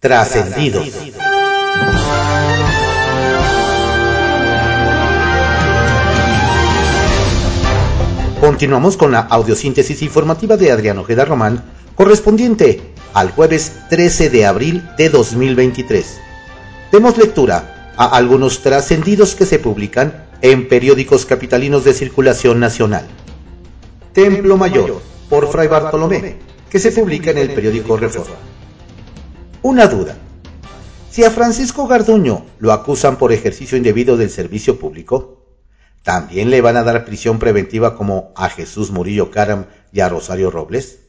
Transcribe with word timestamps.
Trascendidos. 0.00 0.88
Continuamos 8.40 8.96
con 8.96 9.12
la 9.12 9.20
audiosíntesis 9.20 10.00
informativa 10.00 10.56
de 10.56 10.72
Adriano 10.72 11.02
Ojeda 11.02 11.26
Román, 11.26 11.62
correspondiente 11.96 12.80
al 13.12 13.30
jueves 13.32 13.72
13 13.90 14.30
de 14.30 14.46
abril 14.46 14.88
de 14.96 15.10
2023. 15.10 16.18
Demos 16.90 17.18
lectura 17.18 17.92
a 17.98 18.06
algunos 18.16 18.62
trascendidos 18.62 19.34
que 19.34 19.44
se 19.44 19.58
publican 19.58 20.24
en 20.40 20.66
periódicos 20.66 21.26
capitalinos 21.26 21.84
de 21.84 21.92
circulación 21.92 22.58
nacional. 22.58 23.06
Templo 24.14 24.56
Mayor, 24.56 25.02
por 25.28 25.52
Fray 25.52 25.68
Bartolomé, 25.68 26.36
que 26.70 26.78
se 26.78 26.90
publica 26.90 27.32
en 27.32 27.36
el 27.36 27.52
periódico 27.52 27.98
Reforma. 27.98 28.36
Una 29.62 29.88
duda. 29.88 30.16
Si 31.10 31.22
a 31.22 31.30
Francisco 31.30 31.86
Garduño 31.86 32.46
lo 32.60 32.72
acusan 32.72 33.18
por 33.18 33.30
ejercicio 33.30 33.76
indebido 33.76 34.16
del 34.16 34.30
servicio 34.30 34.78
público, 34.78 35.44
¿también 36.02 36.48
le 36.48 36.62
van 36.62 36.78
a 36.78 36.82
dar 36.82 37.04
prisión 37.04 37.38
preventiva 37.38 37.94
como 37.94 38.32
a 38.36 38.48
Jesús 38.48 38.90
Murillo 38.90 39.30
Caram 39.30 39.66
y 39.92 40.00
a 40.00 40.08
Rosario 40.08 40.50
Robles? 40.50 41.00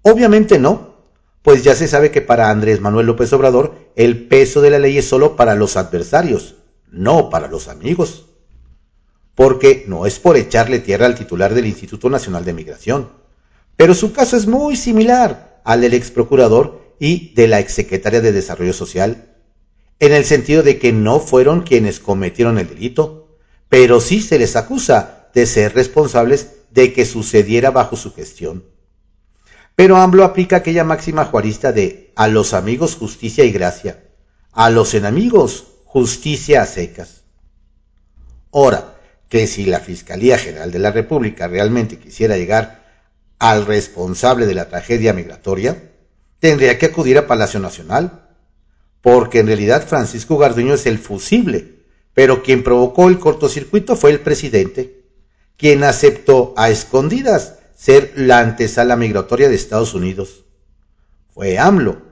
Obviamente 0.00 0.58
no, 0.58 0.94
pues 1.42 1.64
ya 1.64 1.74
se 1.74 1.86
sabe 1.86 2.10
que 2.10 2.22
para 2.22 2.48
Andrés 2.48 2.80
Manuel 2.80 3.06
López 3.06 3.30
Obrador 3.34 3.74
el 3.94 4.26
peso 4.26 4.62
de 4.62 4.70
la 4.70 4.78
ley 4.78 4.96
es 4.96 5.06
solo 5.06 5.36
para 5.36 5.54
los 5.54 5.76
adversarios, 5.76 6.54
no 6.90 7.28
para 7.28 7.46
los 7.46 7.68
amigos. 7.68 8.24
Porque 9.34 9.84
no 9.86 10.06
es 10.06 10.18
por 10.18 10.38
echarle 10.38 10.78
tierra 10.78 11.04
al 11.04 11.14
titular 11.14 11.52
del 11.52 11.66
Instituto 11.66 12.08
Nacional 12.08 12.46
de 12.46 12.54
Migración, 12.54 13.10
pero 13.76 13.92
su 13.92 14.14
caso 14.14 14.34
es 14.34 14.46
muy 14.46 14.76
similar 14.76 15.60
al 15.62 15.82
del 15.82 15.92
ex 15.92 16.10
procurador 16.10 16.85
y 16.98 17.34
de 17.34 17.48
la 17.48 17.60
exsecretaria 17.60 18.20
de 18.20 18.32
Desarrollo 18.32 18.72
Social, 18.72 19.34
en 19.98 20.12
el 20.12 20.24
sentido 20.24 20.62
de 20.62 20.78
que 20.78 20.92
no 20.92 21.20
fueron 21.20 21.62
quienes 21.62 22.00
cometieron 22.00 22.58
el 22.58 22.68
delito, 22.68 23.38
pero 23.68 24.00
sí 24.00 24.20
se 24.20 24.38
les 24.38 24.56
acusa 24.56 25.28
de 25.34 25.46
ser 25.46 25.74
responsables 25.74 26.52
de 26.70 26.92
que 26.92 27.04
sucediera 27.04 27.70
bajo 27.70 27.96
su 27.96 28.12
gestión. 28.12 28.64
Pero 29.74 29.96
AMLO 29.96 30.24
aplica 30.24 30.56
aquella 30.56 30.84
máxima 30.84 31.24
juarista 31.26 31.72
de 31.72 32.12
a 32.16 32.28
los 32.28 32.54
amigos 32.54 32.96
justicia 32.96 33.44
y 33.44 33.52
gracia, 33.52 34.04
a 34.52 34.70
los 34.70 34.94
enemigos 34.94 35.66
justicia 35.84 36.62
a 36.62 36.66
secas. 36.66 37.24
Ahora, 38.52 38.96
que 39.28 39.46
si 39.46 39.66
la 39.66 39.80
Fiscalía 39.80 40.38
General 40.38 40.70
de 40.70 40.78
la 40.78 40.92
República 40.92 41.48
realmente 41.48 41.98
quisiera 41.98 42.36
llegar 42.36 42.84
al 43.38 43.66
responsable 43.66 44.46
de 44.46 44.54
la 44.54 44.68
tragedia 44.68 45.12
migratoria, 45.12 45.90
tendría 46.38 46.78
que 46.78 46.86
acudir 46.86 47.18
a 47.18 47.26
Palacio 47.26 47.60
Nacional, 47.60 48.26
porque 49.00 49.38
en 49.38 49.46
realidad 49.46 49.86
Francisco 49.86 50.36
Garduño 50.36 50.74
es 50.74 50.86
el 50.86 50.98
fusible, 50.98 51.76
pero 52.14 52.42
quien 52.42 52.62
provocó 52.62 53.08
el 53.08 53.18
cortocircuito 53.18 53.96
fue 53.96 54.10
el 54.10 54.20
presidente, 54.20 55.04
quien 55.56 55.84
aceptó 55.84 56.54
a 56.56 56.70
escondidas 56.70 57.54
ser 57.76 58.12
la 58.16 58.40
antesala 58.40 58.96
migratoria 58.96 59.48
de 59.48 59.54
Estados 59.54 59.94
Unidos. 59.94 60.44
Fue 61.32 61.58
AMLO, 61.58 62.02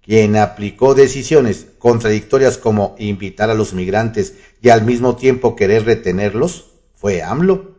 quien 0.00 0.36
aplicó 0.36 0.94
decisiones 0.94 1.66
contradictorias 1.78 2.58
como 2.58 2.96
invitar 2.98 3.50
a 3.50 3.54
los 3.54 3.72
migrantes 3.72 4.34
y 4.60 4.70
al 4.70 4.84
mismo 4.84 5.16
tiempo 5.16 5.54
querer 5.56 5.84
retenerlos, 5.84 6.70
fue 6.94 7.22
AMLO. 7.22 7.72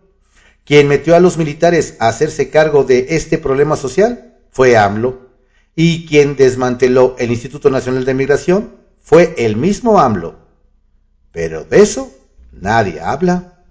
Quien 0.66 0.88
metió 0.88 1.16
a 1.16 1.20
los 1.20 1.38
militares 1.38 1.96
a 2.00 2.08
hacerse 2.08 2.50
cargo 2.50 2.84
de 2.84 3.08
este 3.10 3.38
problema 3.38 3.76
social, 3.76 4.36
fue 4.52 4.78
AMLO 4.78 5.33
y 5.76 6.06
quien 6.06 6.36
desmanteló 6.36 7.16
el 7.18 7.32
Instituto 7.32 7.70
Nacional 7.70 8.06
de 8.06 8.14
Migración 8.14 8.76
fue 9.02 9.34
el 9.38 9.56
mismo 9.56 10.00
AMLO. 10.00 10.36
Pero 11.32 11.64
de 11.64 11.82
eso 11.82 12.12
nadie 12.52 13.02
habla. 13.02 13.64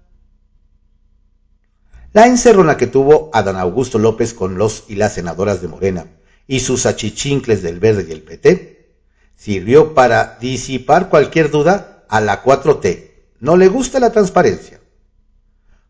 La 2.11 2.27
encerrona 2.27 2.77
que 2.77 2.87
tuvo 2.87 3.31
Adán 3.33 3.55
Augusto 3.55 3.97
López 3.97 4.33
con 4.33 4.57
los 4.57 4.83
y 4.87 4.95
las 4.95 5.13
senadoras 5.13 5.61
de 5.61 5.67
Morena 5.67 6.07
y 6.45 6.59
sus 6.59 6.85
achichincles 6.85 7.63
del 7.63 7.79
Verde 7.79 8.05
y 8.07 8.11
el 8.11 8.21
PT 8.21 8.95
sirvió 9.35 9.93
para 9.93 10.37
disipar 10.39 11.09
cualquier 11.09 11.49
duda 11.49 12.05
a 12.09 12.21
la 12.21 12.43
4T. 12.43 13.11
No 13.39 13.57
le 13.57 13.67
gusta 13.67 13.99
la 13.99 14.11
transparencia. 14.11 14.79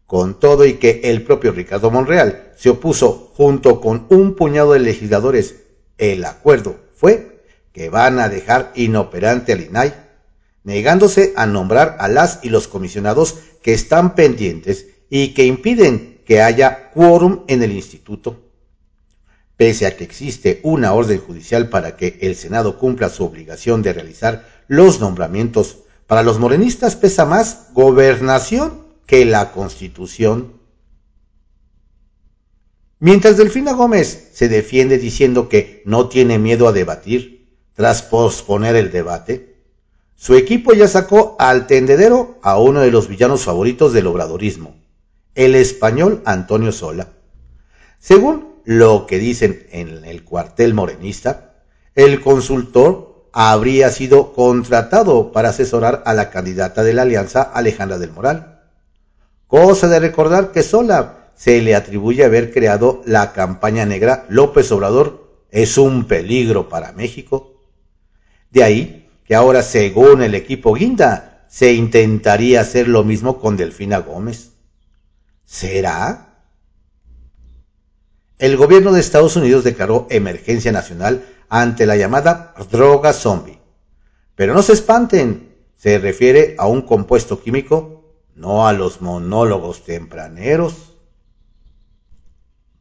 Con 0.06 0.40
todo 0.40 0.66
y 0.66 0.75
que 0.75 1.02
el 1.06 1.23
propio 1.23 1.52
Ricardo 1.52 1.91
Monreal 1.91 2.53
se 2.56 2.69
opuso 2.69 3.31
junto 3.35 3.81
con 3.81 4.06
un 4.09 4.35
puñado 4.35 4.73
de 4.73 4.79
legisladores 4.79 5.62
el 5.98 6.26
acuerdo 6.26 6.80
fue 6.96 7.44
que 7.72 7.90
van 7.90 8.20
a 8.20 8.30
dejar 8.30 8.72
inoperante 8.76 9.54
al 9.54 9.62
INAI, 9.62 9.94
negándose 10.64 11.34
a 11.36 11.46
nombrar 11.46 11.98
a 12.00 12.08
las 12.08 12.40
y 12.44 12.50
los 12.50 12.68
comisionados 12.68 13.36
que 13.62 13.74
están 13.74 14.16
pendientes 14.16 14.88
y 15.09 15.34
que 15.34 15.46
impiden 15.46 16.22
que 16.26 16.42
haya 16.42 16.92
quórum 16.92 17.44
en 17.48 17.64
el 17.64 17.72
instituto. 17.72 18.40
Pese 19.58 19.86
a 19.86 19.96
que 19.96 20.03
existe 20.03 20.59
una 20.64 20.94
orden 20.94 21.20
judicial 21.20 21.70
para 21.70 21.96
que 21.96 22.18
el 22.22 22.36
Senado 22.36 22.78
cumpla 22.78 23.09
su 23.09 23.24
obligación 23.24 23.82
de 23.82 23.94
realizar 23.94 24.48
los 24.68 25.00
nombramientos, 25.00 25.80
para 26.08 26.24
los 26.24 26.40
morenistas 26.40 26.96
pesa 26.96 27.26
más 27.26 27.68
gobernación 27.74 28.84
que 29.06 29.26
la 29.26 29.52
constitución. 29.52 30.53
Mientras 33.03 33.36
Delfina 33.36 33.74
Gómez 33.74 34.30
se 34.31 34.47
defiende 34.47 34.97
diciendo 34.97 35.50
que 35.50 35.81
no 35.84 36.08
tiene 36.08 36.40
miedo 36.40 36.69
a 36.69 36.72
debatir 36.72 37.50
tras 37.74 38.02
posponer 38.02 38.78
el 38.78 38.94
debate, 38.94 39.58
su 40.16 40.36
equipo 40.36 40.72
ya 40.72 40.88
sacó 40.88 41.36
al 41.38 41.68
tendedero 41.68 42.40
a 42.41 42.58
uno 42.58 42.80
de 42.80 42.91
los 42.91 43.09
villanos 43.09 43.44
favoritos 43.44 43.91
del 43.91 44.08
obradorismo, 44.08 44.78
el 45.36 45.56
español 45.56 46.22
Antonio 46.24 46.72
Sola. 46.72 47.09
Según 48.00 48.53
lo 48.64 49.06
que 49.06 49.20
dicen 49.20 49.68
en 49.72 50.06
el 50.06 50.24
cuartel 50.24 50.74
morenista, 50.74 51.56
el 51.96 52.22
consultor 52.22 53.28
habría 53.34 53.90
sido 53.90 54.31
contratado 54.31 55.34
para 55.34 55.50
asesorar 55.50 56.03
a 56.06 56.14
la 56.14 56.30
candidata 56.30 56.85
de 56.85 56.94
la 56.94 57.02
alianza 57.02 57.41
Alejandra 57.41 57.97
del 57.97 58.12
Moral. 58.12 58.62
Cosa 59.47 59.90
de 59.90 60.00
recordar 60.00 60.53
que 60.53 60.64
Sola 60.64 61.22
se 61.36 61.62
le 61.62 61.76
atribuye 61.76 62.24
haber 62.24 62.54
creado 62.54 63.02
la 63.06 63.34
campaña 63.34 63.86
negra 63.86 64.26
López 64.30 64.72
Obrador 64.72 65.24
es 65.52 65.78
un 65.78 66.06
peligro 66.06 66.70
para 66.70 66.94
México. 66.94 67.62
De 68.52 68.64
ahí 68.64 69.10
que 69.26 69.36
ahora, 69.36 69.62
según 69.62 70.22
el 70.22 70.36
equipo 70.36 70.74
Guinda, 70.74 71.46
se 71.48 71.74
intentaría 71.74 72.62
hacer 72.62 72.88
lo 72.88 73.04
mismo 73.04 73.40
con 73.40 73.56
Delfina 73.56 74.00
Gómez. 74.00 74.54
¿Será? 75.46 76.46
El 78.40 78.58
gobierno 78.58 78.92
de 78.92 79.00
Estados 79.00 79.36
Unidos 79.36 79.64
declaró 79.64 80.08
emergencia 80.10 80.72
nacional 80.72 81.26
ante 81.50 81.86
la 81.86 81.96
llamada 81.96 82.56
droga 82.72 83.14
zombie. 83.14 83.60
Pero 84.36 84.54
no 84.54 84.64
se 84.64 84.74
espanten, 84.74 85.56
se 85.78 86.00
refiere 86.00 86.56
a 86.58 86.68
un 86.68 86.82
compuesto 86.82 87.42
químico, 87.42 88.16
no 88.36 88.68
a 88.68 88.74
los 88.74 89.02
monólogos 89.02 89.84
tempraneros 89.84 90.93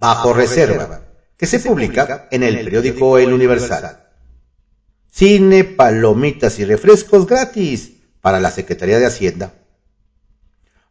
bajo 0.03 0.33
reserva, 0.33 1.01
que 1.37 1.47
se 1.47 1.61
publica 1.61 2.27
en 2.33 2.43
el 2.43 2.65
periódico 2.65 3.19
El 3.19 3.33
Universal. 3.33 4.09
Cine, 5.13 5.63
palomitas 5.63 6.59
y 6.59 6.65
refrescos 6.65 7.25
gratis 7.25 7.93
para 8.21 8.41
la 8.41 8.51
Secretaría 8.51 8.99
de 8.99 9.07
Hacienda. 9.07 9.55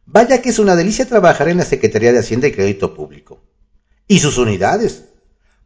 Vaya 0.06 0.40
que 0.40 0.48
es 0.48 0.58
una 0.58 0.76
delicia 0.76 1.06
trabajar 1.06 1.48
en 1.48 1.58
la 1.58 1.66
Secretaría 1.66 2.10
de 2.12 2.20
Hacienda 2.20 2.48
y 2.48 2.52
Crédito 2.52 2.94
Público. 2.94 3.42
Y 4.08 4.18
sus 4.18 4.38
unidades. 4.38 5.04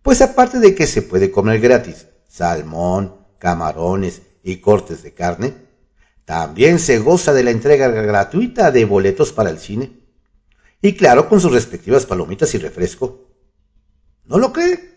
Pues 0.03 0.21
aparte 0.23 0.59
de 0.59 0.75
que 0.75 0.89
se 0.89 1.03
puede 1.03 1.31
comer 1.31 1.61
gratis 1.61 2.07
salmón, 2.29 3.15
camarones 3.39 4.23
y 4.43 4.57
cortes 4.57 5.05
de 5.05 5.15
carne, 5.15 5.55
también 6.25 6.81
se 6.81 6.99
goza 6.99 7.33
de 7.33 7.45
la 7.45 7.53
entrega 7.53 7.89
gratuita 7.89 8.73
de 8.73 8.85
boletos 8.85 9.33
para 9.33 9.51
el 9.51 9.59
cine. 9.59 10.01
Y 10.83 10.95
claro, 10.95 11.29
con 11.29 11.41
sus 11.41 11.53
respectivas 11.53 12.07
palomitas 12.07 12.53
y 12.55 12.59
refresco. 12.59 13.26
¿No 14.29 14.39
lo 14.39 14.53
cree? 14.53 14.97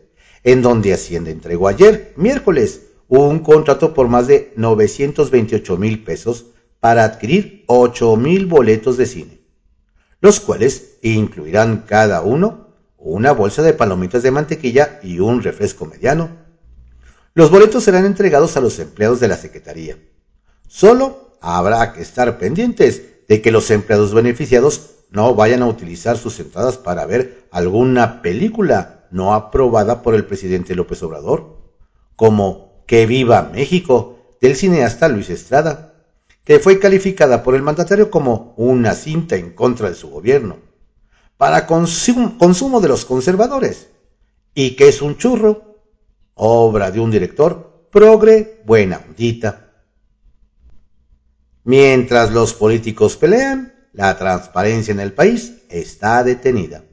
en 0.44 0.62
donde 0.62 0.94
Hacienda 0.94 1.30
entregó 1.30 1.66
ayer, 1.66 2.12
miércoles, 2.16 2.82
un 3.08 3.40
contrato 3.40 3.92
por 3.92 4.06
más 4.08 4.28
de 4.28 4.52
928 4.56 5.76
mil 5.76 6.04
pesos 6.04 6.46
para 6.80 7.04
adquirir 7.04 7.64
8 7.66 8.16
mil 8.16 8.46
boletos 8.46 8.96
de 8.96 9.04
cine, 9.06 9.40
los 10.20 10.40
cuales 10.40 10.92
incluirán 11.02 11.84
cada 11.86 12.22
uno 12.22 12.68
una 12.96 13.32
bolsa 13.32 13.62
de 13.62 13.74
palomitas 13.74 14.22
de 14.22 14.30
mantequilla 14.30 15.00
y 15.02 15.18
un 15.18 15.42
refresco 15.42 15.86
mediano. 15.86 16.30
Los 17.34 17.50
boletos 17.50 17.82
serán 17.84 18.06
entregados 18.06 18.56
a 18.56 18.60
los 18.60 18.78
empleados 18.78 19.20
de 19.20 19.28
la 19.28 19.36
Secretaría 19.36 19.98
Solo 20.76 21.36
habrá 21.40 21.92
que 21.92 22.02
estar 22.02 22.36
pendientes 22.36 23.00
de 23.28 23.40
que 23.40 23.52
los 23.52 23.70
empleados 23.70 24.12
beneficiados 24.12 24.90
no 25.08 25.36
vayan 25.36 25.62
a 25.62 25.68
utilizar 25.68 26.18
sus 26.18 26.40
entradas 26.40 26.78
para 26.78 27.06
ver 27.06 27.46
alguna 27.52 28.22
película 28.22 29.06
no 29.12 29.34
aprobada 29.34 30.02
por 30.02 30.16
el 30.16 30.26
presidente 30.26 30.74
López 30.74 31.00
Obrador, 31.04 31.58
como 32.16 32.82
Que 32.88 33.06
viva 33.06 33.50
México 33.54 34.18
del 34.40 34.56
cineasta 34.56 35.06
Luis 35.06 35.30
Estrada, 35.30 35.94
que 36.42 36.58
fue 36.58 36.80
calificada 36.80 37.44
por 37.44 37.54
el 37.54 37.62
mandatario 37.62 38.10
como 38.10 38.52
una 38.56 38.94
cinta 38.94 39.36
en 39.36 39.52
contra 39.52 39.88
de 39.88 39.94
su 39.94 40.10
gobierno, 40.10 40.56
para 41.36 41.68
consumo 41.68 42.80
de 42.80 42.88
los 42.88 43.04
conservadores, 43.04 43.90
y 44.54 44.74
que 44.74 44.88
es 44.88 45.02
un 45.02 45.18
churro, 45.18 45.78
obra 46.34 46.90
de 46.90 46.98
un 46.98 47.12
director 47.12 47.86
progre 47.92 48.60
buena 48.66 49.00
ondita. 49.08 49.63
Mientras 51.64 52.30
los 52.30 52.54
políticos 52.54 53.16
pelean, 53.16 53.74
la 53.92 54.16
transparencia 54.18 54.92
en 54.92 55.00
el 55.00 55.12
país 55.12 55.62
está 55.70 56.22
detenida. 56.22 56.84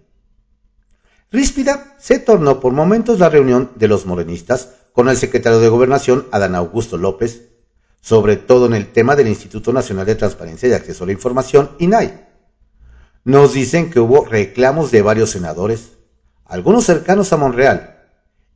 Ríspida 1.31 1.95
se 1.99 2.19
tornó 2.19 2.59
por 2.59 2.73
momentos 2.73 3.19
la 3.19 3.29
reunión 3.29 3.71
de 3.75 3.87
los 3.87 4.05
morenistas 4.05 4.69
con 4.93 5.09
el 5.09 5.17
secretario 5.17 5.59
de 5.59 5.69
Gobernación, 5.69 6.27
Adán 6.31 6.55
Augusto 6.55 6.97
López, 6.97 7.49
sobre 8.01 8.35
todo 8.35 8.65
en 8.65 8.73
el 8.73 8.91
tema 8.91 9.15
del 9.15 9.27
Instituto 9.27 9.71
Nacional 9.71 10.05
de 10.05 10.15
Transparencia 10.15 10.69
y 10.69 10.73
Acceso 10.73 11.03
a 11.03 11.07
la 11.07 11.13
Información, 11.13 11.71
INAI. 11.79 12.27
Nos 13.23 13.53
dicen 13.53 13.91
que 13.91 13.99
hubo 13.99 14.25
reclamos 14.25 14.91
de 14.91 15.01
varios 15.01 15.29
senadores, 15.29 15.91
algunos 16.45 16.85
cercanos 16.85 17.31
a 17.31 17.37
Monreal. 17.37 18.00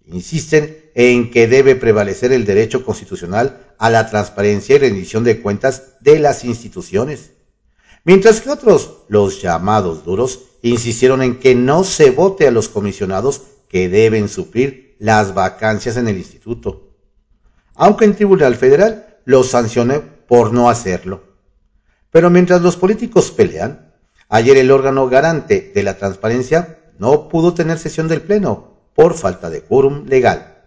Insisten 0.07 0.91
en 0.93 1.31
que 1.31 1.47
debe 1.47 1.75
prevalecer 1.75 2.31
el 2.31 2.45
derecho 2.45 2.85
constitucional 2.85 3.73
a 3.77 3.89
la 3.89 4.07
transparencia 4.09 4.75
y 4.75 4.79
rendición 4.79 5.23
de 5.23 5.41
cuentas 5.41 5.93
de 6.01 6.19
las 6.19 6.43
instituciones. 6.45 7.31
Mientras 8.03 8.41
que 8.41 8.51
otros, 8.51 9.03
los 9.07 9.41
llamados 9.41 10.05
duros, 10.05 10.43
insistieron 10.61 11.23
en 11.23 11.39
que 11.39 11.55
no 11.55 11.83
se 11.83 12.11
vote 12.11 12.47
a 12.47 12.51
los 12.51 12.69
comisionados 12.69 13.41
que 13.67 13.89
deben 13.89 14.29
suplir 14.29 14.95
las 14.99 15.33
vacancias 15.33 15.97
en 15.97 16.07
el 16.07 16.17
instituto, 16.17 16.91
aunque 17.73 18.05
en 18.05 18.15
Tribunal 18.15 18.55
Federal 18.55 19.17
los 19.25 19.49
sancione 19.49 19.99
por 19.99 20.53
no 20.53 20.69
hacerlo. 20.69 21.23
Pero 22.11 22.29
mientras 22.29 22.61
los 22.61 22.77
políticos 22.77 23.31
pelean, 23.31 23.93
ayer 24.29 24.55
el 24.57 24.71
órgano 24.71 25.09
garante 25.09 25.71
de 25.73 25.83
la 25.83 25.97
transparencia 25.97 26.79
no 26.99 27.27
pudo 27.27 27.53
tener 27.55 27.79
sesión 27.79 28.07
del 28.07 28.21
Pleno 28.21 28.74
por 28.95 29.13
falta 29.13 29.49
de 29.49 29.61
quórum 29.61 30.05
legal. 30.07 30.63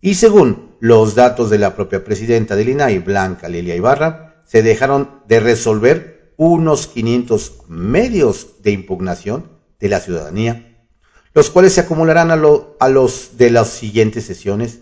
Y 0.00 0.14
según 0.14 0.76
los 0.80 1.14
datos 1.14 1.50
de 1.50 1.58
la 1.58 1.74
propia 1.74 2.04
presidenta 2.04 2.56
del 2.56 2.68
INAI, 2.68 2.98
Blanca 2.98 3.48
Lilia 3.48 3.74
Ibarra, 3.74 4.42
se 4.44 4.62
dejaron 4.62 5.22
de 5.26 5.40
resolver 5.40 6.34
unos 6.36 6.86
500 6.86 7.64
medios 7.68 8.62
de 8.62 8.72
impugnación 8.72 9.50
de 9.80 9.88
la 9.88 10.00
ciudadanía, 10.00 10.86
los 11.34 11.50
cuales 11.50 11.72
se 11.72 11.80
acumularán 11.80 12.30
a, 12.30 12.40
a 12.80 12.88
los 12.88 13.36
de 13.36 13.50
las 13.50 13.68
siguientes 13.68 14.24
sesiones, 14.24 14.80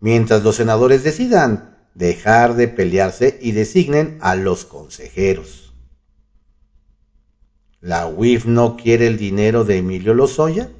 mientras 0.00 0.42
los 0.42 0.56
senadores 0.56 1.04
decidan 1.04 1.76
dejar 1.94 2.54
de 2.54 2.68
pelearse 2.68 3.38
y 3.40 3.52
designen 3.52 4.18
a 4.20 4.34
los 4.34 4.64
consejeros. 4.64 5.72
¿La 7.80 8.06
UIF 8.06 8.46
no 8.46 8.76
quiere 8.76 9.06
el 9.06 9.18
dinero 9.18 9.64
de 9.64 9.78
Emilio 9.78 10.14
Lozoya? 10.14 10.70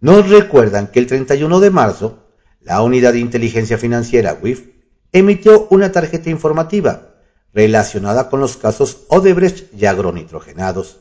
Nos 0.00 0.30
recuerdan 0.30 0.92
que 0.92 1.00
el 1.00 1.08
31 1.08 1.58
de 1.58 1.70
marzo 1.70 2.28
la 2.60 2.82
Unidad 2.82 3.14
de 3.14 3.18
Inteligencia 3.18 3.78
Financiera 3.78 4.38
WIF 4.40 4.68
emitió 5.10 5.66
una 5.70 5.90
tarjeta 5.90 6.30
informativa 6.30 7.16
relacionada 7.52 8.28
con 8.28 8.38
los 8.38 8.56
casos 8.56 9.06
Odebrecht 9.08 9.74
y 9.74 9.86
agronitrogenados, 9.86 11.00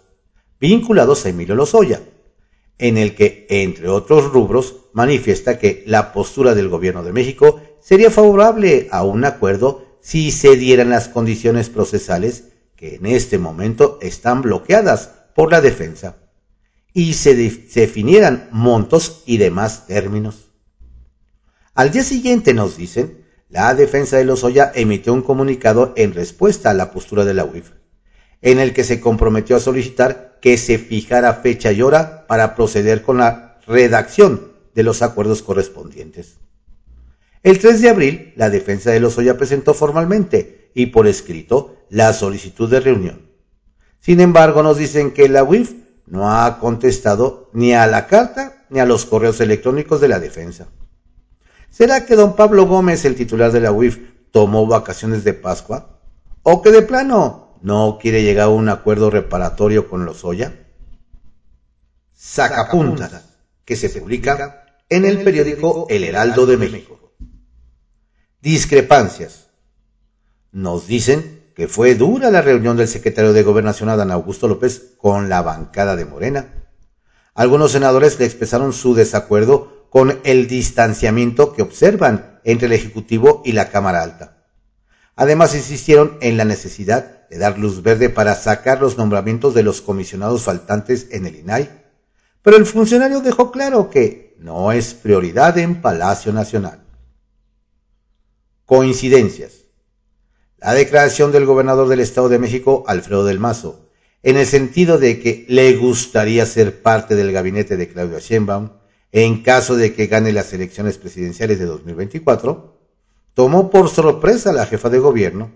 vinculados 0.59 1.25
a 1.25 1.29
Emilio 1.29 1.53
Lozoya, 1.53 2.01
en 2.79 2.97
el 2.97 3.13
que, 3.13 3.45
entre 3.49 3.87
otros 3.87 4.31
rubros, 4.31 4.77
manifiesta 4.93 5.59
que 5.59 5.83
la 5.85 6.11
postura 6.11 6.55
del 6.55 6.69
Gobierno 6.69 7.03
de 7.03 7.13
México 7.13 7.61
sería 7.79 8.09
favorable 8.09 8.87
a 8.91 9.03
un 9.03 9.25
acuerdo 9.25 9.99
si 10.01 10.31
se 10.31 10.55
dieran 10.55 10.89
las 10.89 11.07
condiciones 11.07 11.69
procesales 11.69 12.45
que 12.75 12.95
en 12.95 13.05
este 13.05 13.37
momento 13.37 13.99
están 14.01 14.41
bloqueadas 14.41 15.11
por 15.35 15.51
la 15.51 15.61
defensa 15.61 16.17
y 16.97 17.13
se 17.13 17.35
definieran 17.35 18.49
montos 18.51 19.21
y 19.27 19.37
demás 19.37 19.85
términos. 19.85 20.47
Al 21.75 21.91
día 21.91 22.03
siguiente 22.03 22.55
nos 22.55 22.75
dicen, 22.75 23.23
la 23.49 23.75
defensa 23.75 24.17
de 24.17 24.25
Lozoya 24.25 24.71
emitió 24.73 25.13
un 25.13 25.21
comunicado 25.21 25.93
en 25.95 26.15
respuesta 26.15 26.71
a 26.71 26.73
la 26.73 26.89
postura 26.89 27.23
de 27.23 27.35
la 27.35 27.45
UIF, 27.45 27.69
en 28.41 28.57
el 28.57 28.73
que 28.73 28.83
se 28.83 28.99
comprometió 28.99 29.55
a 29.55 29.59
solicitar 29.59 30.39
que 30.41 30.57
se 30.57 30.79
fijara 30.79 31.35
fecha 31.35 31.71
y 31.71 31.83
hora 31.83 32.25
para 32.25 32.55
proceder 32.55 33.03
con 33.03 33.19
la 33.19 33.59
redacción 33.67 34.53
de 34.73 34.81
los 34.81 35.03
acuerdos 35.03 35.43
correspondientes. 35.43 36.37
El 37.43 37.59
3 37.59 37.79
de 37.79 37.89
abril, 37.89 38.33
la 38.37 38.49
defensa 38.49 38.89
de 38.89 39.01
Lozoya 39.01 39.37
presentó 39.37 39.75
formalmente 39.75 40.71
y 40.73 40.87
por 40.87 41.05
escrito 41.05 41.77
la 41.91 42.11
solicitud 42.13 42.67
de 42.67 42.79
reunión. 42.79 43.21
Sin 43.99 44.19
embargo, 44.19 44.63
nos 44.63 44.79
dicen 44.79 45.11
que 45.11 45.29
la 45.29 45.43
UIF 45.43 45.73
no 46.07 46.31
ha 46.31 46.59
contestado 46.59 47.49
ni 47.53 47.73
a 47.73 47.85
la 47.85 48.07
carta 48.07 48.65
ni 48.69 48.79
a 48.79 48.85
los 48.85 49.05
correos 49.05 49.39
electrónicos 49.39 50.01
de 50.01 50.07
la 50.07 50.19
defensa. 50.19 50.67
¿Será 51.69 52.05
que 52.05 52.15
don 52.15 52.35
Pablo 52.35 52.65
Gómez, 52.65 53.05
el 53.05 53.15
titular 53.15 53.51
de 53.51 53.59
la 53.59 53.71
UIF, 53.71 53.99
tomó 54.31 54.65
vacaciones 54.65 55.23
de 55.23 55.33
Pascua? 55.33 55.99
¿O 56.43 56.61
que 56.61 56.71
de 56.71 56.81
plano 56.81 57.59
no 57.61 57.99
quiere 58.01 58.23
llegar 58.23 58.45
a 58.45 58.49
un 58.49 58.69
acuerdo 58.69 59.09
reparatorio 59.09 59.89
con 59.89 60.05
los 60.05 60.23
Oya? 60.23 60.65
Sacapuntas, 62.13 63.25
que 63.63 63.75
se 63.75 63.89
publica 63.89 64.65
en 64.89 65.05
el 65.05 65.23
periódico 65.23 65.87
El 65.89 66.03
Heraldo 66.03 66.45
de 66.45 66.57
México. 66.57 67.13
Discrepancias. 68.41 69.47
Nos 70.51 70.87
dicen 70.87 71.36
que 71.57 71.67
fue 71.67 71.95
dura 71.95 72.29
la 72.29 72.43
reunión 72.43 72.77
del 72.77 72.87
secretario 72.87 73.33
de 73.33 73.41
Gobernación 73.41 73.89
Adán 73.89 74.11
Augusto 74.11 74.47
López 74.47 74.93
con 74.99 75.27
la 75.27 75.41
bancada 75.41 75.95
de 75.95 76.05
Morena. 76.05 76.53
Algunos 77.33 77.71
senadores 77.71 78.19
le 78.19 78.25
expresaron 78.25 78.73
su 78.73 78.93
desacuerdo 78.93 79.87
con 79.89 80.19
el 80.23 80.47
distanciamiento 80.47 81.53
que 81.53 81.63
observan 81.63 82.39
entre 82.43 82.67
el 82.67 82.73
Ejecutivo 82.73 83.41
y 83.43 83.53
la 83.53 83.71
Cámara 83.71 84.03
Alta. 84.03 84.45
Además, 85.15 85.55
insistieron 85.55 86.19
en 86.21 86.37
la 86.37 86.45
necesidad 86.45 87.27
de 87.27 87.39
dar 87.39 87.57
luz 87.57 87.81
verde 87.81 88.09
para 88.09 88.35
sacar 88.35 88.79
los 88.79 88.99
nombramientos 88.99 89.55
de 89.55 89.63
los 89.63 89.81
comisionados 89.81 90.43
faltantes 90.43 91.07
en 91.09 91.25
el 91.25 91.37
INAI, 91.37 91.71
pero 92.43 92.57
el 92.57 92.67
funcionario 92.67 93.21
dejó 93.21 93.51
claro 93.51 93.89
que 93.89 94.35
no 94.37 94.71
es 94.71 94.93
prioridad 94.93 95.57
en 95.57 95.81
Palacio 95.81 96.31
Nacional. 96.31 96.83
Coincidencias. 98.67 99.66
La 100.59 100.73
declaración 100.73 101.31
del 101.31 101.45
gobernador 101.45 101.87
del 101.87 101.99
Estado 101.99 102.29
de 102.29 102.39
México, 102.39 102.83
Alfredo 102.87 103.23
del 103.25 103.39
Mazo, 103.39 103.87
en 104.23 104.37
el 104.37 104.47
sentido 104.47 104.97
de 104.97 105.19
que 105.19 105.45
le 105.47 105.75
gustaría 105.75 106.47
ser 106.47 106.81
parte 106.81 107.15
del 107.15 107.31
gabinete 107.31 107.77
de 107.77 107.87
Claudio 107.87 108.19
Sheinbaum, 108.19 108.71
en 109.11 109.43
caso 109.43 109.75
de 109.75 109.93
que 109.93 110.07
gane 110.07 110.31
las 110.31 110.51
elecciones 110.53 110.97
presidenciales 110.97 111.59
de 111.59 111.65
2024, 111.65 112.75
tomó 113.35 113.69
por 113.69 113.89
sorpresa 113.89 114.49
a 114.49 114.53
la 114.53 114.65
jefa 114.65 114.89
de 114.89 114.97
gobierno, 114.97 115.51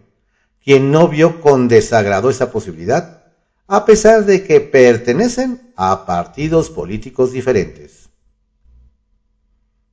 quien 0.64 0.92
no 0.92 1.08
vio 1.08 1.42
con 1.42 1.68
desagrado 1.68 2.30
esa 2.30 2.52
posibilidad, 2.52 3.24
a 3.66 3.86
pesar 3.86 4.26
de 4.26 4.44
que 4.44 4.62
pertenecen 4.62 5.74
a 5.76 6.06
partidos 6.06 6.70
políticos 6.70 7.32
diferentes. 7.32 8.10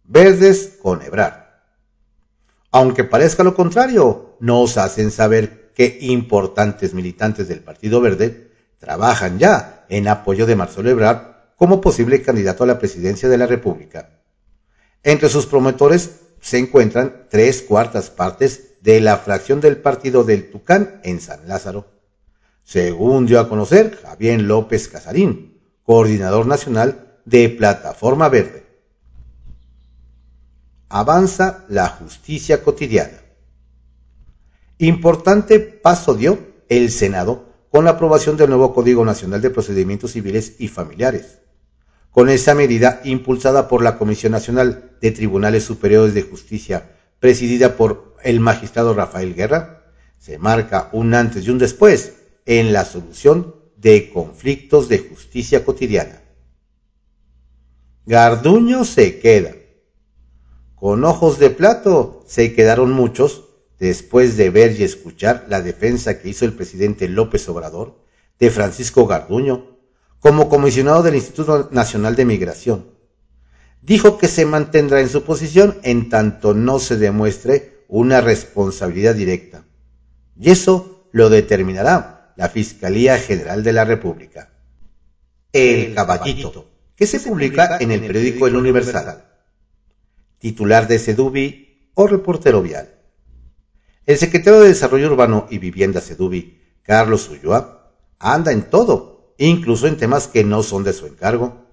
Verdes 0.04 0.76
con 0.82 1.00
Ebrard. 1.00 1.47
Aunque 2.70 3.04
parezca 3.04 3.42
lo 3.42 3.54
contrario, 3.54 4.37
nos 4.40 4.76
hacen 4.76 5.10
saber 5.10 5.72
que 5.75 5.98
importantes 6.00 6.92
militantes 6.92 7.48
del 7.48 7.60
Partido 7.60 8.00
Verde 8.00 8.50
trabajan 8.78 9.38
ya 9.38 9.87
en 9.88 10.08
apoyo 10.08 10.46
de 10.46 10.56
Marcelo 10.56 10.90
Ebrard 10.90 11.54
como 11.56 11.80
posible 11.80 12.22
candidato 12.22 12.64
a 12.64 12.66
la 12.66 12.78
presidencia 12.78 13.28
de 13.28 13.38
la 13.38 13.46
República. 13.46 14.20
Entre 15.02 15.28
sus 15.28 15.46
promotores 15.46 16.20
se 16.40 16.58
encuentran 16.58 17.26
tres 17.30 17.62
cuartas 17.62 18.10
partes 18.10 18.75
de 18.80 19.00
la 19.00 19.16
fracción 19.16 19.60
del 19.60 19.78
partido 19.78 20.25
del 20.25 20.50
Tucán 20.50 21.00
en 21.02 21.20
San 21.20 21.48
Lázaro, 21.48 21.87
según 22.62 23.26
dio 23.26 23.40
a 23.40 23.48
conocer 23.48 23.98
Javier 24.02 24.40
López 24.42 24.88
Casarín, 24.88 25.58
coordinador 25.82 26.46
nacional 26.46 27.18
de 27.25 27.48
Plataforma 27.48 28.28
Verde. 28.28 28.67
Avanza 30.88 31.64
la 31.68 31.88
justicia 31.88 32.62
cotidiana. 32.62 33.21
Importante 34.78 35.61
paso 35.61 36.14
dio 36.14 36.38
el 36.68 36.90
Senado 36.90 37.47
con 37.71 37.85
la 37.85 37.90
aprobación 37.90 38.37
del 38.37 38.49
nuevo 38.49 38.73
Código 38.73 39.04
Nacional 39.04 39.42
de 39.42 39.50
Procedimientos 39.50 40.12
Civiles 40.12 40.54
y 40.59 40.68
Familiares, 40.68 41.40
con 42.11 42.30
esa 42.30 42.54
medida 42.54 43.00
impulsada 43.04 43.68
por 43.68 43.83
la 43.83 43.99
Comisión 43.99 44.33
Nacional 44.33 44.92
de 45.02 45.11
Tribunales 45.11 45.64
Superiores 45.64 46.14
de 46.14 46.23
Justicia, 46.23 46.90
presidida 47.21 47.76
por 47.76 48.16
el 48.23 48.40
magistrado 48.40 48.95
Rafael 48.95 49.35
Guerra, 49.35 49.92
se 50.18 50.38
marca 50.38 50.88
un 50.92 51.12
antes 51.12 51.47
y 51.47 51.50
un 51.50 51.59
después 51.59 52.14
en 52.47 52.73
la 52.73 52.85
solución 52.87 53.54
de 53.76 54.11
conflictos 54.11 54.88
de 54.88 55.00
justicia 55.00 55.64
cotidiana. 55.64 56.23
Garduño 58.07 58.87
se 58.87 59.18
queda. 59.18 59.57
Con 60.80 61.04
ojos 61.04 61.38
de 61.38 61.50
plato 61.50 62.25
se 62.26 62.54
quedaron 62.54 62.92
muchos 62.92 63.44
después 63.80 64.37
de 64.37 64.50
ver 64.50 64.78
y 64.78 64.85
escuchar 64.85 65.47
la 65.49 65.61
defensa 65.61 66.20
que 66.20 66.28
hizo 66.28 66.44
el 66.44 66.52
presidente 66.52 67.08
López 67.08 67.49
Obrador 67.49 68.00
de 68.38 68.50
Francisco 68.50 69.06
Garduño 69.06 69.78
como 70.20 70.49
comisionado 70.49 71.02
del 71.02 71.16
Instituto 71.16 71.68
Nacional 71.73 72.16
de 72.16 72.25
Migración. 72.25 72.87
Dijo 73.82 74.18
que 74.18 74.28
se 74.28 74.47
mantendrá 74.47 75.00
en 75.00 75.08
su 75.08 75.23
posición 75.23 75.78
en 75.82 76.08
tanto 76.08 76.54
no 76.54 76.78
se 76.78 76.97
demuestre 76.97 77.85
una 77.88 78.20
responsabilidad 78.20 79.14
directa. 79.14 79.64
Y 80.38 80.50
eso 80.50 81.08
lo 81.12 81.30
determinará 81.30 82.32
la 82.37 82.49
Fiscalía 82.49 83.18
General 83.18 83.64
de 83.64 83.73
la 83.73 83.85
República. 83.85 84.50
El 85.52 85.94
Caballito, 85.94 86.70
que 86.94 87.06
se 87.06 87.20
publica 87.20 87.78
en 87.80 87.90
el 87.90 88.00
periódico 88.00 88.47
El 88.47 88.56
Universal. 88.56 89.27
Titular 90.38 90.87
de 90.88 90.99
Sedubi 90.99 91.90
o 91.95 92.07
reportero 92.07 92.62
vial. 92.62 92.95
El 94.07 94.16
secretario 94.18 94.61
de 94.61 94.68
Desarrollo 94.68 95.11
Urbano 95.11 95.47
y 95.50 95.59
Vivienda 95.59 96.00
Sedubi, 96.00 96.61
Carlos 96.83 97.28
Ulloa, 97.28 97.92
anda 98.18 98.52
en 98.52 98.62
todo 98.71 99.35
incluso 99.38 99.87
en 99.87 99.97
temas 99.97 100.26
que 100.26 100.45
no 100.45 100.62
son 100.62 100.85
de 100.85 100.92
su 100.92 101.07
encargo. 101.07 101.64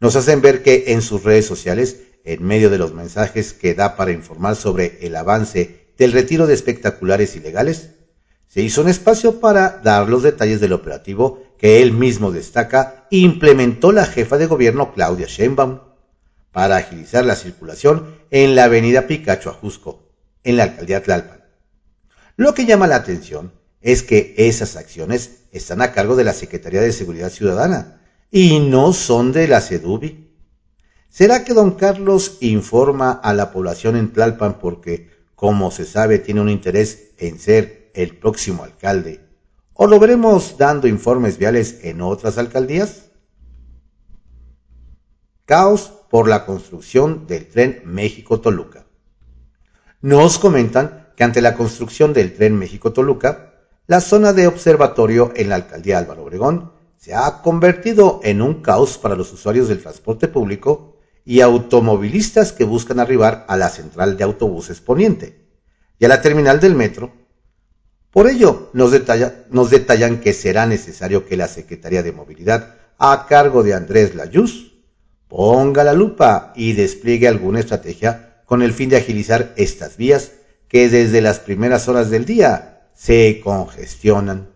Nos 0.00 0.16
hacen 0.16 0.42
ver 0.42 0.62
que 0.62 0.84
en 0.88 1.02
sus 1.02 1.22
redes 1.22 1.46
sociales, 1.46 2.00
en 2.24 2.44
medio 2.44 2.68
de 2.68 2.78
los 2.78 2.92
mensajes 2.92 3.52
que 3.52 3.74
da 3.74 3.96
para 3.96 4.12
informar 4.12 4.56
sobre 4.56 4.98
el 5.00 5.16
avance 5.16 5.86
del 5.96 6.12
retiro 6.12 6.46
de 6.46 6.54
espectaculares 6.54 7.36
ilegales, 7.36 7.90
se 8.48 8.62
hizo 8.62 8.82
un 8.82 8.88
espacio 8.88 9.40
para 9.40 9.80
dar 9.82 10.08
los 10.08 10.22
detalles 10.22 10.60
del 10.60 10.72
operativo 10.72 11.42
que 11.58 11.82
él 11.82 11.92
mismo 11.92 12.30
destaca 12.30 13.06
implementó 13.10 13.92
la 13.92 14.04
jefa 14.04 14.38
de 14.38 14.46
gobierno 14.46 14.92
Claudia 14.92 15.26
Sheinbaum 15.26 15.80
para 16.56 16.78
agilizar 16.78 17.26
la 17.26 17.36
circulación 17.36 18.16
en 18.30 18.56
la 18.56 18.64
avenida 18.64 19.06
Picacho 19.06 19.50
Ajusco, 19.50 20.08
en 20.42 20.56
la 20.56 20.62
alcaldía 20.62 21.02
Tlalpan. 21.02 21.44
Lo 22.36 22.54
que 22.54 22.64
llama 22.64 22.86
la 22.86 22.96
atención 22.96 23.52
es 23.82 24.02
que 24.02 24.34
esas 24.38 24.74
acciones 24.76 25.40
están 25.52 25.82
a 25.82 25.92
cargo 25.92 26.16
de 26.16 26.24
la 26.24 26.32
Secretaría 26.32 26.80
de 26.80 26.92
Seguridad 26.92 27.28
Ciudadana 27.28 28.00
y 28.30 28.58
no 28.58 28.94
son 28.94 29.32
de 29.32 29.48
la 29.48 29.60
CEDUBI. 29.60 30.30
¿Será 31.10 31.44
que 31.44 31.52
don 31.52 31.72
Carlos 31.72 32.38
informa 32.40 33.10
a 33.12 33.34
la 33.34 33.52
población 33.52 33.94
en 33.94 34.14
Tlalpan 34.14 34.58
porque, 34.58 35.10
como 35.34 35.70
se 35.70 35.84
sabe, 35.84 36.20
tiene 36.20 36.40
un 36.40 36.48
interés 36.48 37.10
en 37.18 37.38
ser 37.38 37.90
el 37.92 38.16
próximo 38.16 38.64
alcalde? 38.64 39.20
¿O 39.74 39.86
lo 39.86 39.98
veremos 39.98 40.56
dando 40.56 40.88
informes 40.88 41.36
viales 41.36 41.80
en 41.82 42.00
otras 42.00 42.38
alcaldías? 42.38 43.05
Caos 45.46 45.92
por 46.10 46.28
la 46.28 46.44
construcción 46.44 47.28
del 47.28 47.48
tren 47.48 47.82
México-Toluca. 47.84 48.84
Nos 50.02 50.40
comentan 50.40 51.12
que 51.16 51.22
ante 51.22 51.40
la 51.40 51.54
construcción 51.54 52.12
del 52.12 52.34
tren 52.34 52.58
México-Toluca, 52.58 53.54
la 53.86 54.00
zona 54.00 54.32
de 54.32 54.48
observatorio 54.48 55.32
en 55.36 55.48
la 55.48 55.54
alcaldía 55.54 55.98
Álvaro 55.98 56.24
Obregón 56.24 56.72
se 56.96 57.14
ha 57.14 57.42
convertido 57.42 58.18
en 58.24 58.42
un 58.42 58.60
caos 58.60 58.98
para 58.98 59.14
los 59.14 59.32
usuarios 59.32 59.68
del 59.68 59.80
transporte 59.80 60.26
público 60.26 60.96
y 61.24 61.42
automovilistas 61.42 62.52
que 62.52 62.64
buscan 62.64 62.98
arribar 62.98 63.46
a 63.48 63.56
la 63.56 63.68
central 63.68 64.16
de 64.16 64.24
autobuses 64.24 64.80
poniente 64.80 65.46
y 66.00 66.06
a 66.06 66.08
la 66.08 66.22
terminal 66.22 66.58
del 66.58 66.74
metro. 66.74 67.12
Por 68.10 68.28
ello, 68.28 68.70
nos, 68.72 68.90
detallan 68.90 70.20
que 70.20 70.32
será 70.32 70.66
necesario 70.66 71.24
que 71.24 71.36
la 71.36 71.46
Secretaría 71.46 72.02
de 72.02 72.10
Movilidad, 72.10 72.74
a 72.98 73.26
cargo 73.28 73.62
de 73.62 73.74
Andrés 73.74 74.16
Layuz, 74.16 74.75
ponga 75.36 75.84
la 75.84 75.92
lupa 75.92 76.54
y 76.56 76.72
despliegue 76.72 77.28
alguna 77.28 77.60
estrategia 77.60 78.40
con 78.46 78.62
el 78.62 78.72
fin 78.72 78.88
de 78.88 78.96
agilizar 78.96 79.52
estas 79.58 79.98
vías 79.98 80.32
que 80.66 80.88
desde 80.88 81.20
las 81.20 81.40
primeras 81.40 81.88
horas 81.88 82.08
del 82.08 82.24
día 82.24 82.88
se 82.94 83.42
congestionan. 83.44 84.48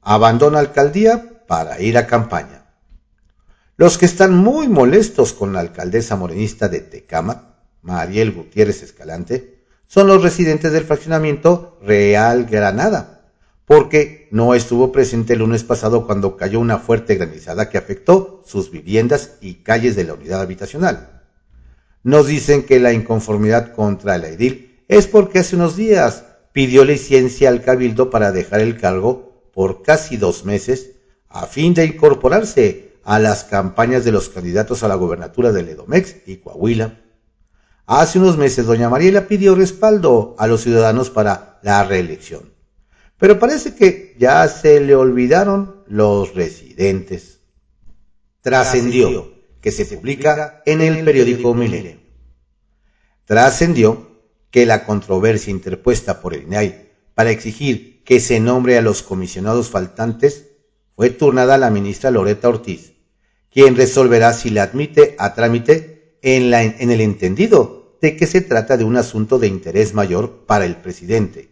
Abandona 0.00 0.60
alcaldía 0.60 1.44
para 1.48 1.80
ir 1.80 1.98
a 1.98 2.06
campaña. 2.06 2.66
Los 3.76 3.98
que 3.98 4.06
están 4.06 4.36
muy 4.36 4.68
molestos 4.68 5.32
con 5.32 5.52
la 5.52 5.58
alcaldesa 5.58 6.14
morenista 6.14 6.68
de 6.68 6.78
Tecama, 6.78 7.56
Mariel 7.82 8.30
Gutiérrez 8.30 8.84
Escalante, 8.84 9.64
son 9.88 10.06
los 10.06 10.22
residentes 10.22 10.70
del 10.70 10.84
fraccionamiento 10.84 11.80
Real 11.82 12.44
Granada, 12.44 13.17
porque 13.68 14.28
no 14.30 14.54
estuvo 14.54 14.92
presente 14.92 15.34
el 15.34 15.40
lunes 15.40 15.62
pasado 15.62 16.06
cuando 16.06 16.38
cayó 16.38 16.58
una 16.58 16.78
fuerte 16.78 17.16
granizada 17.16 17.68
que 17.68 17.76
afectó 17.76 18.42
sus 18.46 18.70
viviendas 18.70 19.34
y 19.42 19.56
calles 19.56 19.94
de 19.94 20.04
la 20.04 20.14
unidad 20.14 20.40
habitacional. 20.40 21.22
Nos 22.02 22.26
dicen 22.26 22.62
que 22.62 22.80
la 22.80 22.94
inconformidad 22.94 23.74
contra 23.74 24.16
el 24.16 24.24
edil 24.24 24.82
es 24.88 25.06
porque 25.06 25.40
hace 25.40 25.54
unos 25.54 25.76
días 25.76 26.24
pidió 26.52 26.86
licencia 26.86 27.50
al 27.50 27.60
cabildo 27.60 28.08
para 28.08 28.32
dejar 28.32 28.60
el 28.60 28.80
cargo 28.80 29.50
por 29.52 29.82
casi 29.82 30.16
dos 30.16 30.46
meses 30.46 30.92
a 31.28 31.46
fin 31.46 31.74
de 31.74 31.84
incorporarse 31.84 32.94
a 33.04 33.18
las 33.18 33.44
campañas 33.44 34.02
de 34.02 34.12
los 34.12 34.30
candidatos 34.30 34.82
a 34.82 34.88
la 34.88 34.94
gobernatura 34.94 35.52
de 35.52 35.62
Ledomex 35.62 36.16
y 36.26 36.38
Coahuila. 36.38 37.02
Hace 37.84 38.18
unos 38.18 38.38
meses 38.38 38.64
doña 38.64 38.88
Mariela 38.88 39.28
pidió 39.28 39.54
respaldo 39.54 40.36
a 40.38 40.46
los 40.46 40.62
ciudadanos 40.62 41.10
para 41.10 41.58
la 41.62 41.84
reelección, 41.84 42.56
pero 43.18 43.38
parece 43.38 43.74
que 43.74 44.16
ya 44.18 44.46
se 44.48 44.80
le 44.80 44.94
olvidaron 44.94 45.82
los 45.88 46.34
residentes. 46.34 47.40
Trascendió 48.40 49.32
que 49.60 49.72
se 49.72 49.84
publica 49.84 50.62
en 50.64 50.80
el 50.80 51.04
periódico 51.04 51.52
Milenio. 51.52 51.98
Trascendió 53.24 54.08
que 54.50 54.64
la 54.64 54.84
controversia 54.86 55.50
interpuesta 55.50 56.20
por 56.20 56.34
el 56.34 56.44
INAI 56.44 56.88
para 57.14 57.30
exigir 57.30 58.02
que 58.04 58.20
se 58.20 58.40
nombre 58.40 58.78
a 58.78 58.82
los 58.82 59.02
comisionados 59.02 59.68
faltantes 59.68 60.46
fue 60.94 61.10
turnada 61.10 61.56
a 61.56 61.58
la 61.58 61.70
ministra 61.70 62.10
Loreta 62.10 62.48
Ortiz, 62.48 62.92
quien 63.50 63.76
resolverá 63.76 64.32
si 64.32 64.50
la 64.50 64.62
admite 64.62 65.16
a 65.18 65.34
trámite 65.34 66.18
en, 66.22 66.50
la, 66.50 66.62
en 66.62 66.90
el 66.90 67.00
entendido 67.00 67.98
de 68.00 68.16
que 68.16 68.26
se 68.26 68.40
trata 68.40 68.76
de 68.76 68.84
un 68.84 68.96
asunto 68.96 69.38
de 69.38 69.48
interés 69.48 69.92
mayor 69.92 70.46
para 70.46 70.64
el 70.64 70.76
presidente, 70.76 71.50